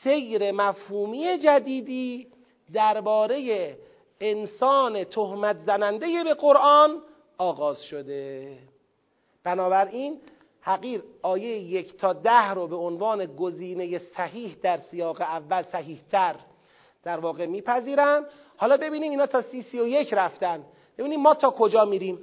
[0.02, 2.26] سیر مفهومی جدیدی
[2.72, 3.76] درباره
[4.20, 7.02] انسان تهمت زننده به قرآن
[7.38, 8.58] آغاز شده.
[9.44, 10.20] بنابراین
[10.60, 16.34] حقیر آیه یک تا ده رو به عنوان گزینه صحیح در سیاق اول صحیح تر
[17.02, 18.26] در واقع میپذیرم.
[18.56, 20.64] حالا ببینیم اینا تا سی سی و یک رفتن.
[20.98, 22.18] ببینیم ما تا کجا میریم.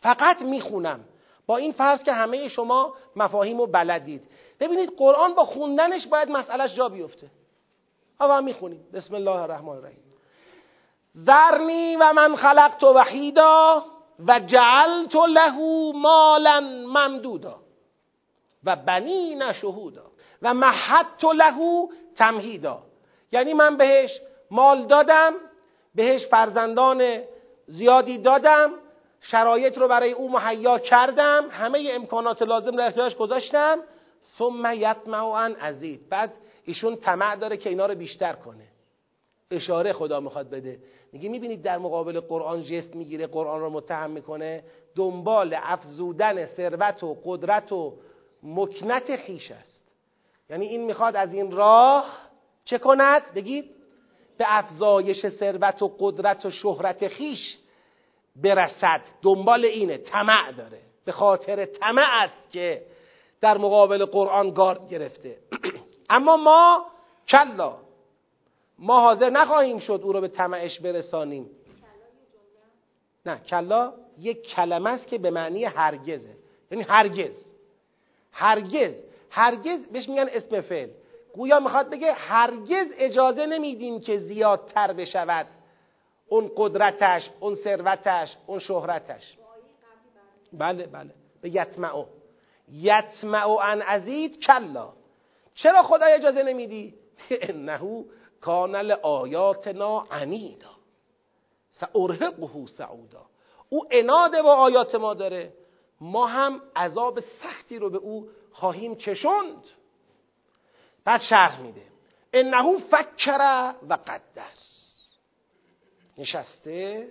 [0.00, 1.04] فقط می‌خونم.
[1.48, 4.28] با این فرض که همه شما مفاهیم و بلدید.
[4.60, 7.30] ببینید قرآن با خوندنش باید مسئلهش جا بیفته.
[8.20, 10.04] اما می‌خونیم بسم الله الرحمن الرحیم.
[11.24, 13.84] ذرنی و من خلقت وحیدا
[14.26, 15.56] و جعلت له
[15.94, 17.56] مالا ممدودا
[18.64, 20.04] و بنین شهودا
[20.42, 22.78] و محدت له تمهیدا.
[23.32, 25.34] یعنی من بهش مال دادم
[25.94, 27.22] بهش فرزندان
[27.66, 28.70] زیادی دادم
[29.20, 33.78] شرایط رو برای او مهیا کردم همه امکانات لازم رو احتیاج گذاشتم.
[34.38, 36.08] ثم یطمع ان ازید.
[36.08, 36.32] بعد
[36.64, 38.64] ایشون طمع داره که اینا رو بیشتر کنه.
[39.50, 40.78] اشاره خدا می‌خواد بده.
[41.12, 44.62] میگه می‌بینید در مقابل قرآن جست می‌گیره قرآن رو متهم می‌کنه.
[44.94, 47.94] دنبال افزودن ثروت و قدرت و
[48.42, 49.82] مکنت خیش است.
[50.50, 52.18] یعنی این می‌خواد از این راه
[52.64, 53.70] چه کند؟ بگید
[54.38, 57.58] به افزایش ثروت و قدرت و شهرت خیش
[58.42, 59.00] برسد.
[59.22, 59.96] دنبال اینه.
[59.96, 60.80] طمع داره.
[61.04, 62.82] به خاطر طمع است که
[63.40, 65.38] در مقابل قرآن گارد گرفته.
[66.10, 66.86] اما ما
[67.28, 67.76] کلا
[68.78, 71.50] ما حاضر نخواهیم شد او رو به طمعش برسانیم.
[73.26, 76.36] نه کلا یک کلمه است که به معنی هرگزه.
[76.70, 77.52] یعنی هرگز.
[78.32, 78.94] هرگز.
[79.30, 80.88] هرگز بهش میگن اسم فعل.
[81.34, 85.46] گویا می‌خواد بگه هرگز اجازه نمیدیم که زیادتر بشود.
[86.28, 89.36] اون قدرتش اون ثروتش اون شهرتش.
[90.52, 91.10] بله بله.
[91.42, 92.04] به یتمعو
[92.72, 94.92] یتمعو ان ازید کلا.
[95.54, 96.94] چرا خدا اجازه نمیدی؟
[97.30, 98.04] انه
[98.40, 100.70] کانل آیاتنا عنیدا.
[101.70, 103.26] سارهقه سعودا.
[103.68, 105.52] او اناد با آیات ما داره.
[106.00, 109.64] ما هم عذاب سختی رو به او خواهیم چشوند
[111.04, 111.82] بعد شرح میده.
[112.32, 113.38] انه فکر
[113.88, 114.77] و قدر.
[116.18, 117.08] نشسته.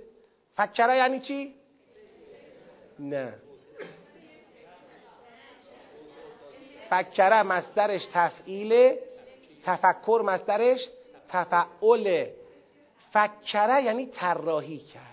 [0.56, 1.54] فکره یعنی چی؟
[3.00, 3.34] نه.
[6.89, 8.96] فکره مصدرش تفعیل
[9.65, 10.88] تفکر مصدرش
[11.30, 12.26] تفعول
[13.13, 15.04] فکره یعنی طراحی کرد.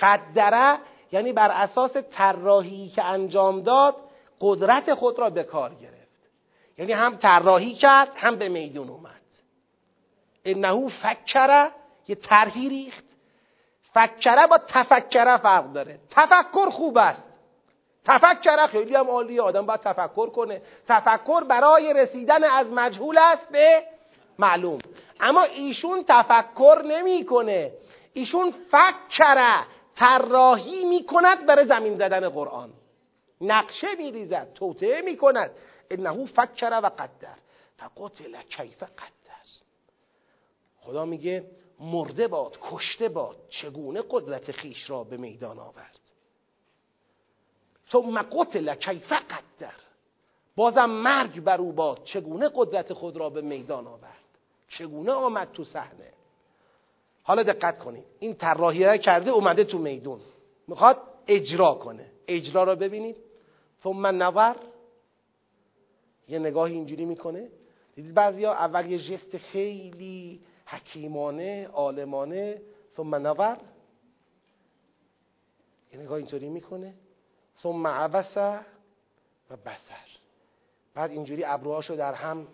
[0.00, 0.78] قدره
[1.12, 3.96] یعنی بر اساس طراحی که انجام داد
[4.40, 5.98] قدرت خود را به کار گرفت.
[6.78, 9.20] یعنی هم طراحی کرد هم به میدون اومد.
[10.44, 11.70] انه فکره
[12.08, 13.04] یه طرحی ریخت.
[13.94, 15.98] فکره با تفکره فرق داره.
[16.10, 17.28] تفکر خوب است.
[18.04, 19.42] تفکره خیلی هم عالیه.
[19.42, 20.62] آدم باید تفکر کنه.
[20.88, 23.82] تفکر برای رسیدن از مجهول است به
[24.38, 24.78] معلوم.
[25.20, 27.72] اما ایشون تفکر نمی‌کنه.
[28.12, 29.66] ایشون فکره
[29.96, 32.70] طراحی می‌کند برای زمین زدن قرآن.
[33.40, 35.50] نقشه میریزد توطعه می‌کند.
[35.90, 37.34] انه فکر و قدر.
[37.76, 39.18] فقتل کیف قدر.
[40.80, 41.44] خدا میگه
[41.80, 46.00] مرده باد کشته باد چگونه قدرت خیش را به میدان آورد؟
[47.92, 49.74] ثم قتل کیف قدر.
[50.56, 54.24] بازم مرگ بر او باد چگونه قدرت خود را به میدان آورد؟
[54.68, 56.12] چگونه آمد تو صحنه؟
[57.22, 60.20] حالا دقت کنید این طراحی را کرده اومده تو میدون.
[60.68, 62.10] می‌خواد اجرا کنه.
[62.28, 63.16] اجرا را ببینید.
[63.82, 64.56] ثم نور
[66.28, 67.48] یه نگاهی اینجوری می‌کنه.
[67.94, 72.62] دیدید بعضیا اول یه جست خیلی حکیمانه عالمانه
[72.96, 73.60] ثم نور.
[75.92, 76.94] یه نگاه اینطوری می‌کنه.
[77.62, 78.36] ثم عبس
[79.50, 80.06] و بسر
[80.94, 82.48] بعد اینجوری ابروهاشو در هم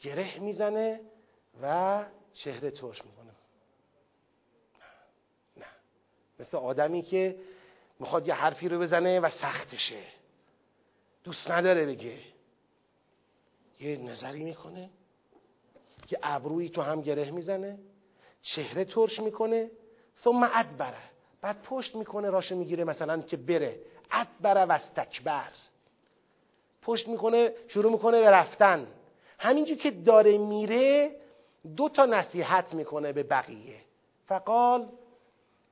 [0.00, 1.00] گره می‌زنه
[1.62, 2.04] و
[2.34, 3.30] چهره ترش می‌کنه.
[5.56, 5.66] نه.
[6.38, 7.38] مثل آدمی که
[8.00, 10.04] می‌خواد یه حرفی رو بزنه و سختشه.
[11.24, 12.18] دوست نداره بگه.
[13.80, 14.90] یه نظری می‌کنه.
[16.12, 17.78] یه ابرویی تو هم گره می‌زنه
[18.42, 19.70] چهره ترش می‌کنه
[20.18, 21.02] ثم ادبره
[21.40, 23.80] بعد پشت می‌کنه راشو می‌گیره مثلا که بره.
[24.10, 25.52] ادبره و استکبر.
[26.82, 28.86] پشت می‌کنه شروع می‌کنه به رفتن.
[29.38, 31.16] همینجور که داره میره
[31.76, 33.80] دو تا نصیحت می‌کنه به بقیه.
[34.26, 34.88] فقال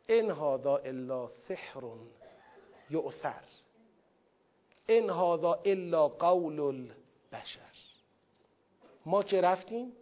[0.09, 1.83] ان هذا الا سحر
[2.91, 3.43] یؤثر.
[4.89, 7.61] ان هذا الا قول البشر.
[9.07, 9.93] ما که رفتیم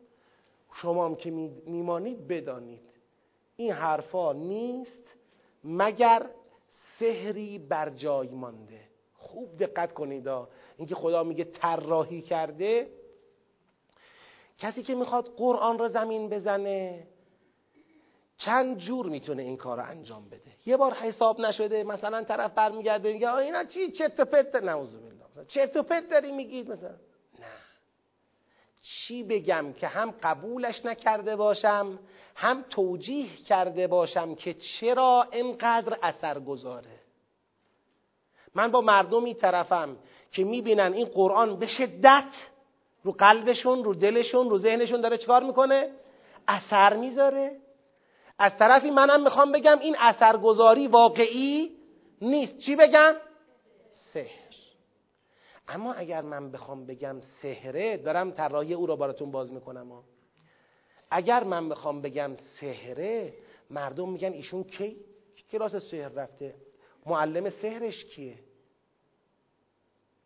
[0.77, 1.31] شما هم که
[1.67, 2.81] میمانید بدانید.
[3.57, 5.03] این حرفا نیست
[5.65, 6.27] مگر
[6.99, 8.81] سحری بر جای مانده.
[9.15, 10.29] خوب دقت کنید
[10.77, 12.91] اینکه خدا میگه طراحی کرده.
[14.59, 17.07] کسی که می‌خواد قرآن رو زمین بزنه
[18.39, 23.13] چند جور می‌تونه این کار رو انجام بده؟ یه بار حساب نشده مثلا طرف برمیگرده
[23.13, 25.47] میگه اینا چی؟ چرت و پرت نعوذ بالله.
[25.49, 26.95] چرت و پرت داری میگید مثلا.
[28.87, 31.99] چی بگم که هم قبولش نکرده باشم
[32.35, 37.01] هم توجیه کرده باشم که چرا اینقدر اثر گذاره.
[38.55, 39.97] من با مردمی طرفم
[40.33, 42.33] که می‌بینن این قرآن به شدت
[43.05, 45.91] رو قلبشون رو دلشون رو ذهنشون داره چکار می‌کنه؟
[46.49, 47.57] اثر می‌ذاره.
[48.39, 51.77] از طرفی منم می‌خوام بگم این اثرگذاری واقعی
[52.21, 52.59] نیست.
[52.59, 53.15] چی بگم؟
[54.13, 54.46] سحر
[55.69, 60.05] اما اگر من بخوام بگم سحره دارم طراحی او را براتون باز می‌کنم ها.
[61.11, 63.33] اگر من بخوام بگم سحره
[63.71, 64.97] مردم میگن ایشون کی؟
[65.51, 66.55] کلاس سحر رفته؟
[67.07, 68.39] معلم سحرش کیه؟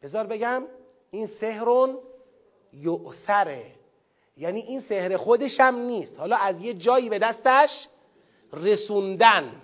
[0.02, 0.62] بذار بگم
[1.10, 1.98] این سحرون
[2.72, 3.66] یؤثره.
[4.36, 6.18] یعنی این سحر خودش هم نیست.
[6.18, 7.70] حالا از یه جایی به دستش
[8.52, 9.62] رسوندن.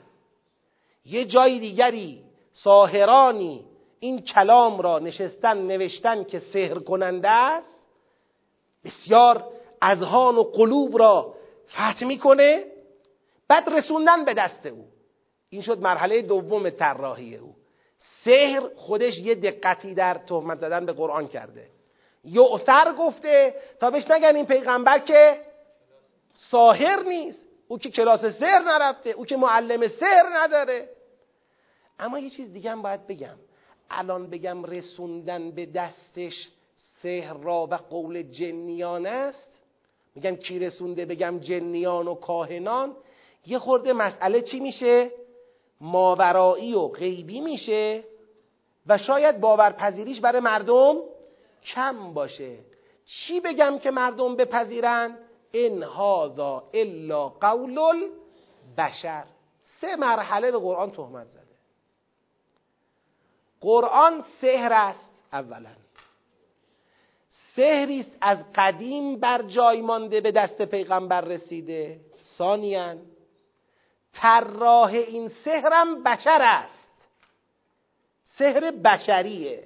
[1.05, 3.65] یه جای دیگری ساهرانی
[4.01, 7.81] این کلام را نشستن نوشتن که سحر کننده است
[8.85, 9.45] بسیار
[9.83, 11.35] اذهان و قلوب را
[11.69, 12.65] فتح می‌کنه
[13.49, 14.85] بعد رسوندن به دست او.
[15.51, 17.55] این شد مرحله دوم طراحی او.
[18.25, 21.67] سحر خودش یه دقتی در تهمت زدن به قرآن کرده.
[22.25, 25.41] یعثر گفته تا بهش نگن این پیغمبر که
[26.35, 27.47] ساهر نیست.
[27.69, 30.89] او که کلاس سحر نرفته او که معلم سحر نداره.
[31.99, 33.37] اما یه چیز دیگه هم باید بگم.
[33.91, 36.49] الان بگم رسوندن به دستش
[37.03, 39.59] سحر را و قول جنیان است؟
[40.15, 42.97] میگن کی رسونده بگم جنیان و کاهنان؟
[43.47, 45.11] یه خورده مسئله چی میشه؟
[45.81, 48.05] ماورایی و غیبی میشه
[48.87, 50.97] و شاید باورپذیریش برای مردم
[51.75, 52.59] کم باشه.
[53.07, 55.19] چی بگم که مردم بپذیرن؟
[55.55, 59.25] ان هذا الا قول البشر.
[59.81, 61.46] سه مرحله به قرآن تهمت زده
[63.67, 65.71] قرآن سحر است اولا.
[67.57, 72.01] سحری است از قدیم بر جای مانده به دست پیغمبر رسیده.
[72.39, 72.95] ثانیا
[74.13, 76.89] طراح این سحرم بشر است.
[78.39, 79.65] سحر بشریه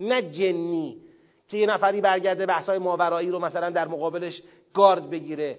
[0.00, 1.00] نه جنی.
[1.48, 4.42] که یه نفری برگرده بحثای ماورایی رو مثلا در مقابلش
[4.74, 5.58] گارد بگیره.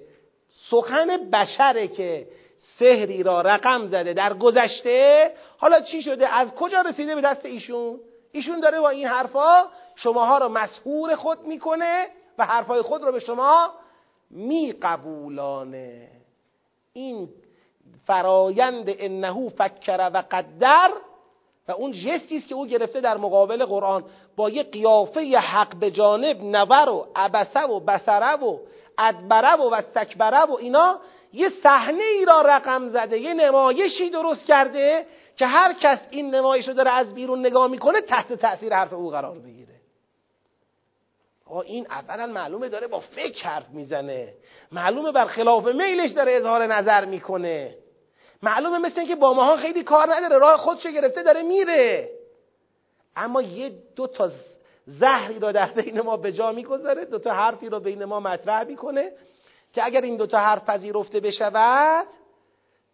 [0.69, 2.27] سخن بشره که
[2.59, 5.31] سحری را رقم زده در گذشته.
[5.57, 7.99] حالا چی شده؟ از کجا رسیده به دست ایشون؟
[8.31, 13.19] ایشون داره با این حرفا شماها رو مسهور خود می‌کنه و حرفای خود رو به
[13.19, 13.73] شما
[14.29, 16.07] میقبولانه.
[16.93, 17.29] این
[18.05, 20.91] فرایند انهو فکر و قدر
[21.67, 24.03] و اون جستی است که او گرفته در مقابل قرآن
[24.35, 28.57] با یه قیافه حق به جانب نور و عبسه و بسره و
[28.97, 29.81] ادبره و
[30.49, 30.99] و اینا
[31.33, 36.67] یه صحنه ای را رقم زده یه نمایشی درست کرده که هر کس این نمایش
[36.67, 39.69] رو داره از بیرون نگاه می‌کنه تحت تاثیر حرف او قرار بگیره
[41.45, 44.33] آقا این اولا معلومه داره با فکر حرف می‌زنه.
[44.71, 47.75] معلومه بر خلاف میلش داره اظهار نظر می‌کنه.
[48.43, 52.09] معلومه مثل اینکه با ماها خیلی کار نداره راه خودشو گرفته داره میره.
[53.15, 54.31] اما یه دو تا
[54.87, 58.63] زهری را در بین ما به جا می‌گذاره دو تا حرفی را بین ما مطرح
[58.63, 59.11] می‌کنه.
[59.73, 62.07] که اگر این دو تا حرف پذیرفته بشود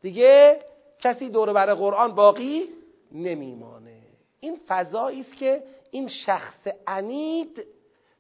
[0.01, 0.59] دیگه
[0.99, 2.69] کسی دور بر قرآن باقی
[3.11, 4.01] نمیمانه.
[4.39, 7.65] این فضایی است که این شخص انید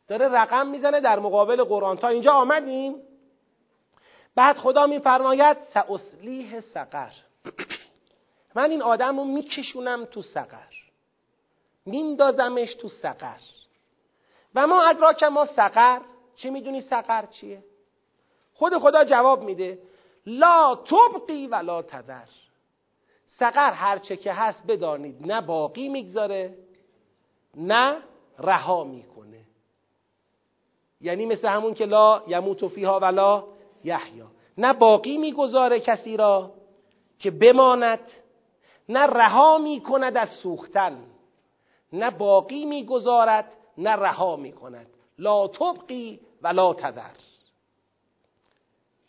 [0.07, 1.97] داره رقم می‌زنه در مقابل قرآن.
[1.97, 2.95] تا اینجا آمدیم؟
[4.35, 7.11] بعد خدا میفرماید ساصلیح سقر.
[8.55, 10.73] من این آدم رو میکشونم تو سقر.
[11.85, 13.39] میندازمش تو سقر.
[14.55, 16.01] و ما ادراک ما سقر.
[16.35, 17.63] چی می‌دونی سقر چیه؟
[18.55, 19.79] خود خدا جواب میده
[20.25, 22.25] لا تبقی و لا تذر.
[23.25, 26.57] سقر هرچه که هست بدانید نه باقی می‌گذاره
[27.55, 27.97] نه
[28.39, 29.41] رها می‌کنه.
[31.01, 33.43] یعنی مثل همون که لا یموت فیها ولا
[33.83, 34.27] یحیا.
[34.57, 36.51] نه باقی می‌گذاره کسی را
[37.19, 37.99] که بماند
[38.89, 41.05] نه رها می‌کند از سوختن
[41.93, 44.87] نه باقی می‌گذارد نه رها می‌کند.
[45.19, 47.34] لا تبقی و لا تذر.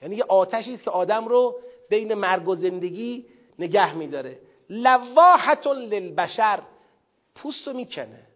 [0.02, 3.26] یعنی یه آتشی است که آدم رو بین مرگ و زندگی
[3.58, 4.38] نگه میداره.
[4.70, 6.62] لواحت للبشر.
[7.34, 8.26] پوست رو می‌کنه.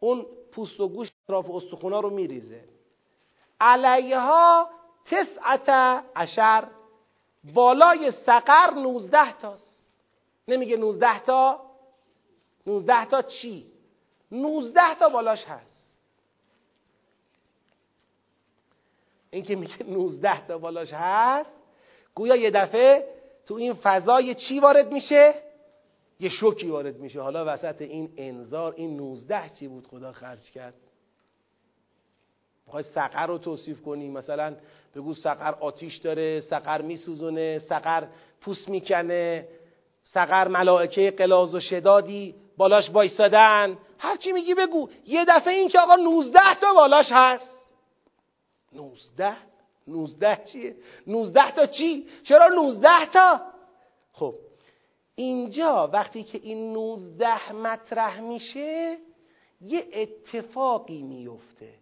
[0.00, 2.64] اون پوست و گوش اطراف استخونا رو میریزه.
[3.60, 4.70] علیها
[5.04, 5.68] تسعت
[6.16, 6.68] عشر.
[7.54, 9.86] بالای سقر نوزده تاست.
[10.48, 11.60] نمیگه نوزده تا.
[12.66, 13.66] نوزده تا چی؟
[14.32, 15.75] نوزده تا بالاش هست.
[19.36, 21.56] این که میگه نوزده تا بالاش هست
[22.14, 23.06] گویا یه دفعه
[23.46, 25.34] تو این فضای چی وارد میشه؟
[26.20, 27.20] یه شوکی وارد میشه.
[27.20, 30.74] حالا وسط این انذار این نوزده چی بود؟ خدا خرج کرد.
[32.66, 34.56] می‌خوای سقر رو توصیف کنی؟ مثلا
[34.94, 38.06] بگو سقر آتیش داره سقر میسوزونه سقر
[38.40, 39.48] پوست می‌کنه
[40.04, 43.78] سقر ملائکه قلاز و شدادی بالاش وایسادن.
[43.98, 44.88] هرچی میگی بگو.
[45.06, 47.55] یه دفعه این که آقا 19 تا بالاش هست.
[48.76, 49.36] 19
[49.88, 53.40] 19 چیه؟ 19 تا چی؟ چرا 19 تا؟
[54.12, 54.34] خب
[55.14, 58.96] اینجا وقتی که این 19 مطرح میشه
[59.60, 61.74] یه اتفاقی میفته.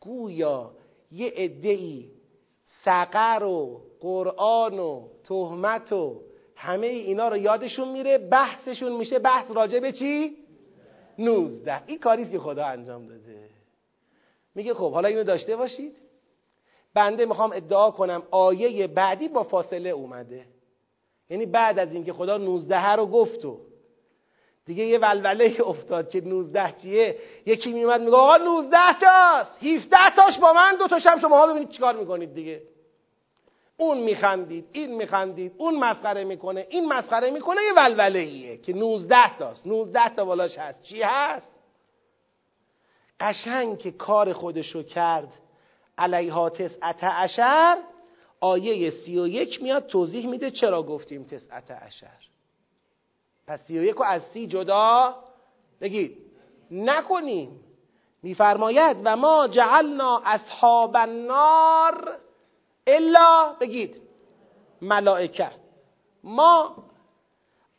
[0.00, 0.70] گویا
[1.10, 1.32] یه
[1.62, 2.10] ای
[2.84, 6.22] سقر و قرآن و تهمت و
[6.56, 10.36] همه اینا رو یادشون میره بحثشون میشه بحث راجع به چی؟
[11.18, 11.82] نوزده.
[11.86, 13.59] این کاریست که خدا انجام داده.
[14.54, 15.96] میگه خب حالا اینو داشته باشید.
[16.94, 20.44] بنده می‌خوام ادعا کنم آیه بعدی با فاصله اومده.
[21.30, 23.58] یعنی بعد از اینکه خدا نوزده رو گفت و
[24.66, 27.18] دیگه یه ولوله افتاد که 19 چیه.
[27.46, 31.96] یکی میومد میگه آقا 19 تاست 17 تاش با من دو تاشم شما ببینید چیکار
[31.96, 32.62] می‌کنید دیگه.
[33.76, 39.36] اون میخندید این میخندید اون مسخره می‌کنه این مسخره می‌کنه یه ولوله ایه که 19
[39.38, 39.66] تاست.
[39.66, 40.82] 19 تا بالاش هست.
[40.82, 41.59] چی هست؟
[43.20, 45.32] قشنگ که کار خودشو کرد.
[45.98, 47.78] علیها تسعت عشر
[48.40, 52.10] آیه سی و یک میاد توضیح میده چرا گفتیم تسعت عشر.
[53.46, 55.14] پس سی و یک از سی جدا
[55.80, 56.18] بگید.
[56.70, 57.60] نکنیم.
[58.22, 62.18] میفرماید و ما جعلنا اصحاب النار
[62.86, 64.02] الا بگید.
[64.82, 65.50] ملائکه.
[66.24, 66.76] ما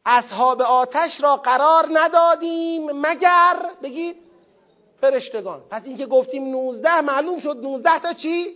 [0.06, 4.31] اصحاب آتش را قرار ندادیم مگر؟ بگید.
[5.02, 5.62] فرشتگان.
[5.70, 8.56] پس اینکه گفتیم 19 معلوم شد 19 تا چی؟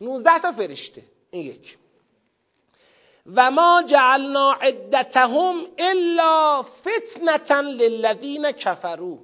[0.00, 1.02] 19 تا فرشته.
[1.30, 1.78] این یک.
[3.26, 9.18] و ما جعلنا عدتهم الا فتنة للذین کفروا.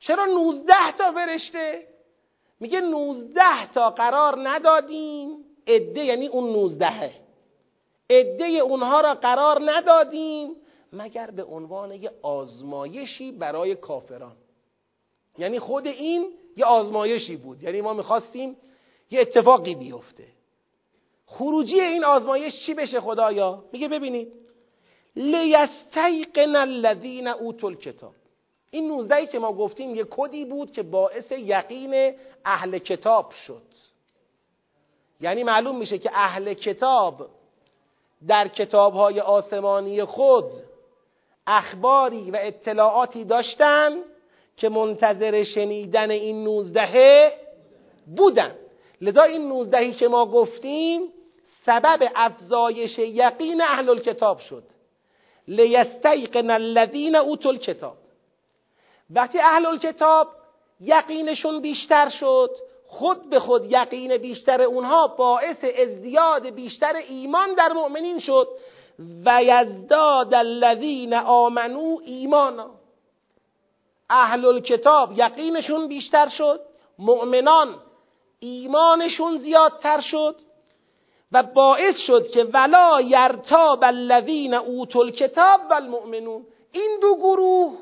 [0.00, 1.86] چرا 19 تا فرشته؟
[2.60, 5.44] میگه 19 تا قرار ندادیم.
[5.66, 7.12] عده یعنی اون 19
[8.10, 10.56] عده اونها را قرار ندادیم.
[10.92, 14.36] مگر به عنوان یه آزمایشی برای کافران.
[15.38, 17.62] یعنی خود این یه آزمایشی بود.
[17.62, 18.56] یعنی ما می‌خواستیم
[19.10, 20.24] یه اتفاقی بیفته.
[21.26, 24.32] خروجی این آزمایش چی بشه خدایا؟ میگه ببینید.
[25.16, 28.14] لیستیقن الذین اوتوا الکتاب.
[28.70, 32.14] این 19 که ما گفتیم یه کدی بود که باعث یقین
[32.44, 33.62] اهل کتاب شد.
[35.20, 37.28] یعنی معلوم میشه که اهل کتاب
[38.28, 40.44] در کتابهای آسمانی خود
[41.48, 43.96] اخباری و اطلاعاتی داشتن
[44.56, 47.32] که منتظر شنیدن این نوزدهه
[48.16, 48.54] بودن.
[49.00, 51.02] لذا این نوزدهی که ما گفتیم
[51.66, 54.62] سبب افزایش یقین اهل الکتاب شد.
[55.48, 57.96] لیستیقن الذین اوتوا الکتاب.
[59.10, 60.28] وقتی اهل الکتاب
[60.80, 62.50] یقینشون بیشتر شد
[62.86, 68.48] خود به خود یقین بیشتر اونها باعث ازدیاد بیشتر ایمان در مؤمنین شد.
[68.98, 72.70] و یزداد الذین آمنو ایمانا.
[74.10, 76.60] اهل الکتاب یقینشون بیشتر شد
[76.98, 77.74] مؤمنان
[78.40, 80.36] ایمانشون زیادتر شد
[81.32, 86.46] و باعث شد که ولا یرتاب الذین اوتوا الکتاب والمؤمنون.
[86.72, 87.78] این دو گروه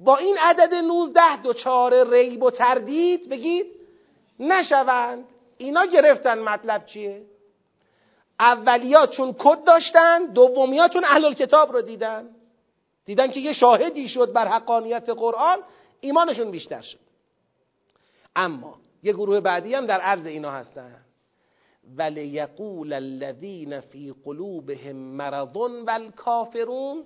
[0.00, 3.66] با این عدد 19 دچار ریب و تردید بگید
[4.40, 5.24] نشوند.
[5.58, 7.22] اینا گرفتن مطلب چیه؟
[8.40, 12.28] اولیا چون کد داشتن دومیا چون اهل کتاب رو دیدن.
[13.04, 15.58] دیدن که یه شاهدی شد بر حقانیت قرآن
[16.00, 16.98] ایمانشون بیشتر شد.
[18.36, 20.96] اما یه گروه بعدی هم در عرض اینا هستن.
[21.96, 27.04] ولیقول الذین فی قلوبهم مرض والکافرون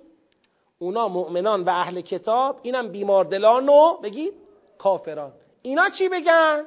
[0.79, 4.33] اونا مؤمنان و اهل کتاب اینم بیماردلان و بگید
[4.77, 5.31] کافران.
[5.61, 6.65] اینا چی بگن؟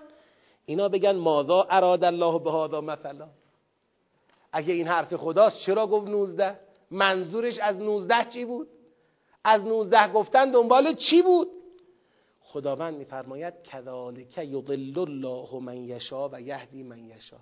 [0.67, 3.29] اینا بگن ماذا اراد الله به هذا مثلا؟
[4.53, 6.59] اگه این حرف خداست چرا گفت 19
[6.91, 8.69] منظورش از 19 چی بود؟
[9.45, 11.49] از 19 گفتن دنبال چی بود؟
[12.41, 17.37] خداوند میفرماید کذالک یضل الله من یشا و یهدی من یشا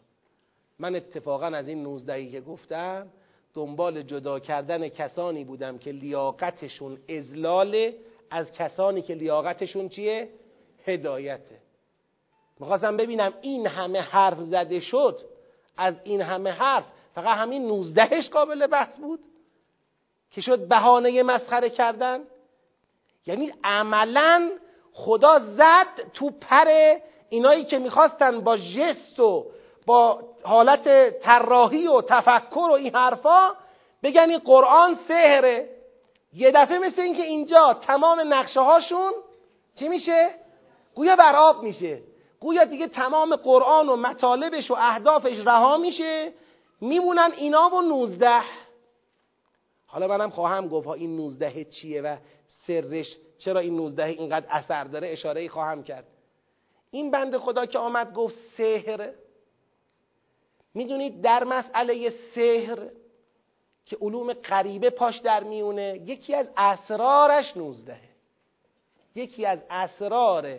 [0.78, 3.06] من اتفاقا از این 19 که گفتم
[3.54, 7.92] دنبال جدا کردن کسانی بودم که لیاقتشون ازلال
[8.30, 10.28] از کسانی که لیاقتشون چیه؟
[10.86, 11.58] هدایته.
[12.60, 15.20] می‌خواستم ببینم این همه حرف زده شد
[15.76, 16.84] از این همه حرف
[17.14, 19.20] فقط همین نوزدهش قابل بحث بود
[20.30, 22.20] که شد بهانه مسخره کردن.
[23.26, 24.50] یعنی عملا
[24.92, 26.96] خدا زد تو پر
[27.28, 29.46] اینایی که می‌خواستن با جست و
[29.86, 33.54] با حالت طراحی و تفکر و این حرفا
[34.02, 35.68] بگن این قرآن سهره
[36.34, 39.12] یه دفعه مثل اینکه اینجا تمام نقشه هاشون
[39.74, 40.30] چی میشه؟
[40.94, 42.02] گویا بر آب میشه.
[42.40, 46.32] گویا دیگه تمام قرآن و مطالبش و اهدافش رها میشه.
[46.80, 48.42] میمونن اینا و نوزده.
[49.86, 52.16] حالا منم خواهم گفت ها این نوزده چیه و
[52.66, 56.06] سرش چرا این نوزده اینقدر اثر داره؟ اشاره خواهم کرد.
[56.90, 59.10] این بند خدا که آمد گفت سحر.
[60.74, 62.88] می‌دونید در مسئله سحر
[63.86, 68.10] که علوم غریبه پاش در میونه یکی از اسرارش نوزدهه
[69.14, 70.58] یکی از اسرار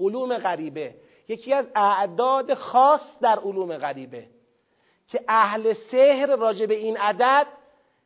[0.00, 0.94] علوم غریبه
[1.28, 4.26] یکی از اعداد خاص در علوم غریبه.
[5.08, 7.46] که اهل سحر راجع به این عدد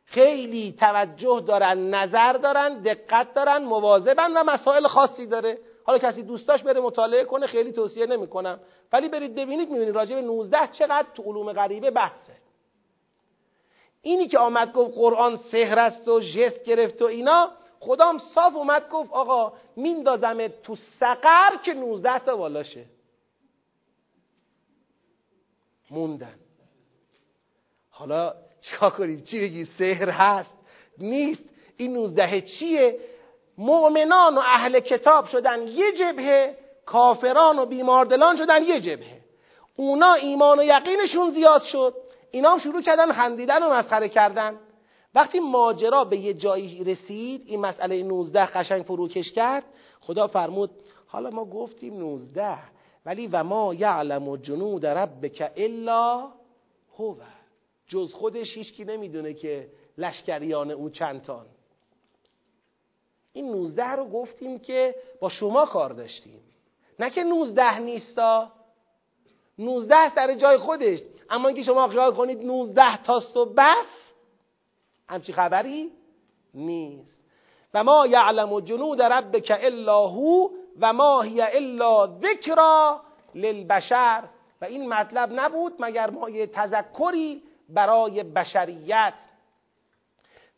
[0.05, 5.57] خیلی توجه دارن نظر دارن دقت دارن مواظبن و مسائل خاصی داره.
[5.83, 8.59] حالا کسی دوستاش بره مطالعه کنه خیلی توصیه نمی‌کنم.
[8.93, 12.33] ولی برید ببینید می‌بینید راجع به 19 چقدر تو علوم غریبه بحثه.
[14.01, 18.89] اینی که آمد گفت قرآن سحر است و جست گرفت و اینا خدام صاف اومد
[18.89, 22.85] گفت آقا میندازم تو سقر که 19 تا بالاشه
[25.91, 26.42] موندن.
[27.95, 30.55] حالا چیکار کنیم؟ چی بگی سحر هست؟
[30.97, 31.43] نیست.
[31.77, 32.99] این 19 چیه؟
[33.57, 39.21] مؤمنان و اهل کتاب شدن یه جبهه کافران و بیماردلان شدن یه جبهه.
[39.75, 41.93] اونا ایمان و یقینشون زیاد شد.
[42.31, 44.59] اینا هم شروع کردن خندیدن و مسخره کردن.
[45.15, 49.63] وقتی ماجرا به یه جایی رسید این مسئله 19 قشنگ فروکش کرد.
[50.01, 50.69] خدا فرمود
[51.07, 52.57] حالا ما گفتیم 19
[53.05, 56.31] ولی و ما یعلم جنود ربک الا
[56.97, 57.15] هو.
[57.87, 61.45] جز خودش هیچکی نمی‌دونه که لشکریان او چند تان
[63.33, 66.41] این 19 رو گفتیم که با شما کار داشتیم.
[66.99, 68.51] نه که 19 نیستا.
[69.59, 70.99] 19 در جای خودش.
[71.29, 74.11] اما اینکه شما خیال کنید 19 تاست و بس
[75.09, 75.91] همچی خبری
[76.53, 77.17] نیست.
[77.73, 83.01] و ما یعلم جنود ربک الا هو و ما هی الا ذکرا
[83.35, 84.23] للبشر.
[84.61, 89.13] و این مطلب نبود مگر ما یه تذکری برای بشریت.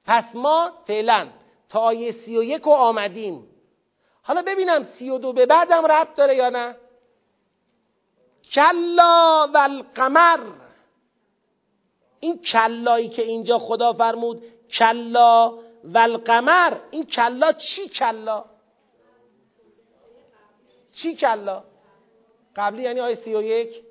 [0.06, 1.30] پس ما فعلا
[1.70, 3.48] تا آیه سی و یک آمدیم.
[4.22, 6.76] حالا ببینم سی و دو به بعدم ربط داره یا نه.
[8.54, 10.40] کلا و القمر
[12.20, 14.44] این کلایی که اینجا خدا فرمود
[14.78, 18.46] کلا و القمر این کلا چی کلا؟
[20.94, 21.64] چی کلا؟
[22.56, 23.84] قبلی یعنی آیه سی و یک؟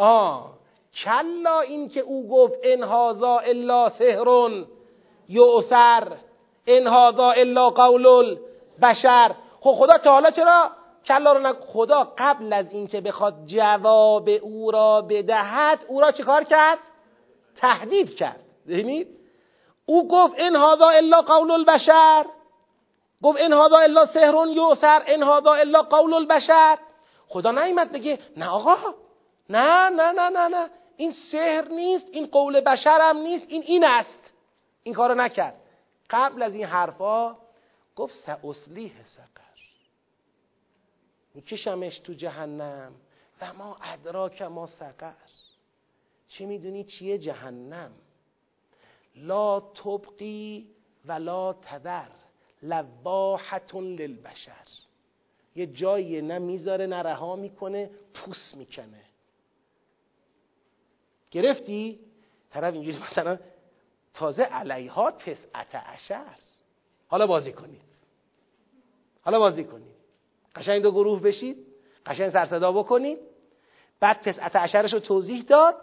[0.00, 0.50] آه
[1.04, 4.50] کلا این که او گفت ان هاذا الا سحر
[5.28, 6.16] یؤثر
[6.66, 8.38] ان هاذا الا قول
[8.82, 10.70] بشر خب خدا تا حالا چرا
[11.06, 16.44] کلا رو خدا قبل از اینکه بخواد جواب او را بدهد او را چه کار
[16.44, 16.78] کرد؟
[17.56, 18.40] تهدید کرد.
[18.68, 19.08] ببینید؟
[19.86, 22.24] او گفت ان هاذا الا قول البشر.
[23.22, 26.78] گفت ان هاذا الا سحر یؤثر ان هاذا الا قول البشر.
[27.28, 28.94] خدا نیامد بگه نه آقا.
[29.50, 30.70] نه نه نه نه نه.
[30.96, 34.32] این سحر نیست این قول بشرم نیست این این است.
[34.82, 35.54] این کارو نکرد.
[36.10, 37.36] قبل از این حرفا
[37.96, 39.60] گفت ساصلیه سقر.
[41.34, 42.92] میکشمش تو جهنم
[43.40, 45.12] و ما ادراک ما سقر.
[46.28, 47.90] چه می‌دونی چیه جهنم؟
[49.16, 50.66] لا تبقی
[51.06, 52.08] ولا تذر.
[52.62, 54.68] لواحتون للبشر.
[55.56, 59.09] یه جایی نه می‌ذاره نه رها می‌کنه پوس می‌کنه
[61.30, 62.00] گرفتی؟
[62.50, 63.38] طرف اینجوری مثلا
[64.14, 66.24] تازه علیها تسعت عشر.
[67.08, 67.80] حالا بازی کنید.
[69.22, 69.94] حالا بازی کنید.
[70.54, 71.66] قشنگ دو گروه بشید.
[72.06, 73.18] قشنگ سرصدا بکنید.
[74.00, 75.76] بعد تسعت عشرش رو توضیح داد.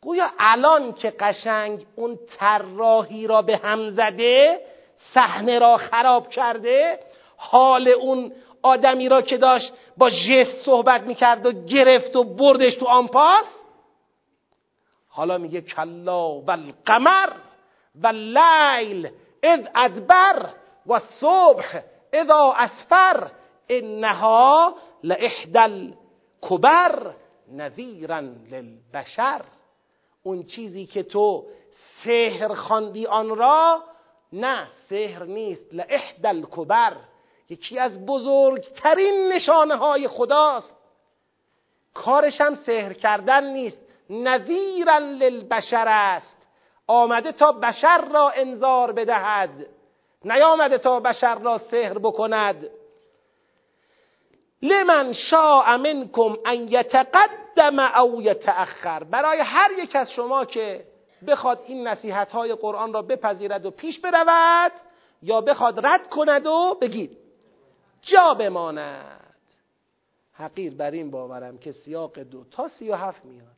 [0.00, 4.60] گویا الان که قشنگ اون طراحی را به هم زده
[5.14, 6.98] صحنه را خراب کرده
[7.36, 12.86] حال اون آدمی را که داشت با جست صحبت می‌کرد و گرفت و بردش تو
[12.86, 13.44] آنپاس
[15.18, 17.32] حالا میگه کلا و القمر
[18.02, 19.10] و اللیل
[19.42, 20.54] اذ ادبر
[20.86, 21.80] و صبح
[22.12, 23.30] اذا اسفر
[23.68, 25.94] انها لاحدى
[26.40, 27.14] کبر
[27.52, 29.42] نذیرا للبشر.
[30.22, 31.46] اون چیزی که تو
[32.04, 33.82] سهر خواندی آن را
[34.32, 36.96] نه سهر نیست لحدل کبر
[37.48, 40.74] یکی از بزرگترین نشانه های خداست.
[41.94, 43.87] کارش هم سهر کردن نیست.
[44.10, 46.36] نذیرا للبشر است.
[46.86, 49.66] آمده تا بشر را انذار بدهد.
[50.24, 52.70] نیامده تا بشر را سهر بکند.
[54.62, 59.04] لمن شاء منکم ان یتقدم او یتأخر.
[59.04, 60.84] برای هر یک از شما که
[61.26, 64.72] بخواد این نصیحت های قرآن را بپذیرد و پیش برود
[65.22, 67.18] یا بخواد رد کند و بگید
[68.02, 69.20] جا بماند.
[70.32, 73.57] حقیر بر این باورم که سیاق دو تا سی و هفت میاد.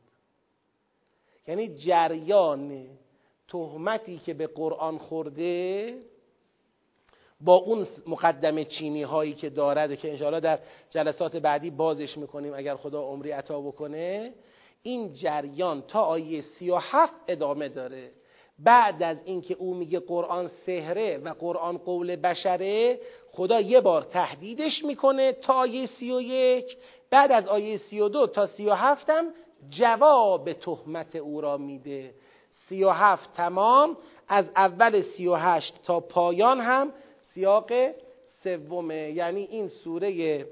[1.47, 2.87] یعنی جریان
[3.47, 5.93] تهمتی که به قرآن خورده
[7.41, 12.75] با اون مقدم چینی هایی که دارد که انشاءالله در جلسات بعدی بازش می‌کنیم اگر
[12.75, 14.33] خدا عمری عطا بکنه.
[14.83, 18.11] این جریان تا آیه سی و هفت ادامه داره.
[18.59, 22.99] بعد از اینکه او میگه قرآن سهره و قرآن قول بشره
[23.31, 26.77] خدا یه بار تهدیدش می‌کنه تا آیه سی و یک.
[27.09, 29.25] بعد از آیه سی و دو تا سی و هفتم
[29.69, 32.13] جواب تهمت او را میده.
[32.49, 33.97] سی و هفت تمام.
[34.27, 37.71] از اول سی و هشت تا پایان هم سیاق
[38.43, 39.11] سومه.
[39.11, 40.45] یعنی این سوره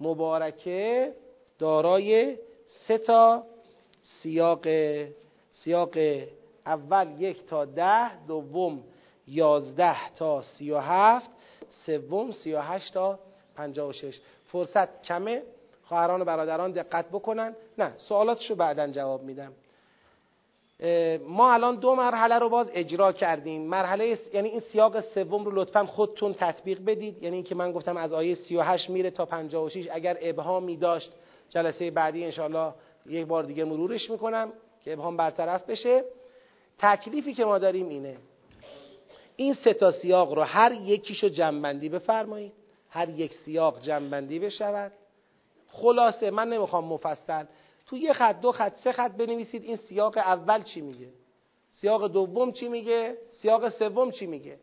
[0.00, 1.14] مبارکه
[1.58, 2.36] دارای
[2.66, 3.44] سه تا
[4.02, 4.66] سیاق
[5.50, 5.96] سیاق
[6.66, 8.82] اول یک تا ده دوم
[9.26, 11.30] یازده تا سی و هفت
[11.70, 13.18] سوم سی و هشت تا
[13.56, 14.20] پنجاه و شش.
[14.44, 15.42] فرصت کمه؟
[15.88, 17.56] خواهران و برادران دقت بکنن.
[17.78, 19.52] نه سوالاتشو بعدا جواب میدم.
[21.26, 23.62] ما الان دو مرحله رو باز اجرا کردیم.
[23.62, 27.22] مرحله یعنی این سیاق سوم رو لطفا خودتون تطبیق بدید.
[27.22, 31.12] یعنی اینکه من گفتم از آیه 38 میره تا 56 اگر ابهامی داشت
[31.48, 32.72] جلسه بعدی انشالله
[33.06, 34.52] یک بار دیگه مرورش می‌کنم
[34.84, 36.04] که ابهام برطرف بشه.
[36.78, 38.16] تکلیفی که ما داریم اینه.
[39.36, 42.52] این سه تا سیاق رو هر یکیشو جنبندی بفرمایید.
[42.90, 44.92] هر یک سیاق جنبندی بشود.
[45.76, 47.44] خلاصه من نمی‌خوام مفصل.
[47.86, 51.08] تو یه خط دو خط سه خط بنویسید این سیاق اول چی میگه؟
[51.70, 54.58] سیاق دوم چی میگه؟ سیاق سوم چی میگه؟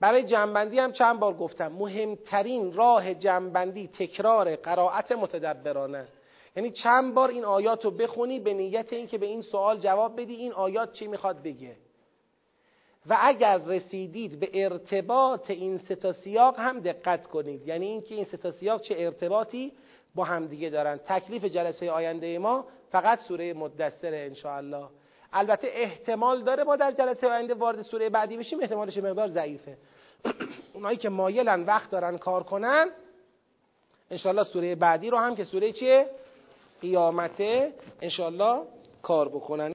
[0.00, 6.14] برای جنبندی هم چند بار گفتم مهمترین راه جنبندی تکرار قرائت متدبرانه است.
[6.56, 10.34] یعنی چند بار این آیات رو بخونی به نیت اینکه به این سوال جواب بدی
[10.34, 11.76] این آیات چی می‌خواد بگه؟
[13.06, 17.68] و اگر رسیدید به ارتباط این ستا سیاق هم دقت کنید.
[17.68, 19.72] یعنی اینکه این ستا سیاق چه ارتباطی؟
[20.18, 20.96] با همدیگه دارن.
[20.96, 24.88] تکلیف جلسه آینده ما فقط سوره مدثر انشاءالله.
[25.32, 29.76] البته احتمال داره ما در جلسه آینده وارد سوره بعدی بشیم احتمالش مقدار ضعیفه.
[30.74, 32.86] اونایی که مایلن وقت دارن کار کنن
[34.10, 36.06] انشاءالله سوره بعدی رو هم که سوره چیه؟
[36.80, 38.62] قیامته انشاءالله
[39.02, 39.66] کار بکنن.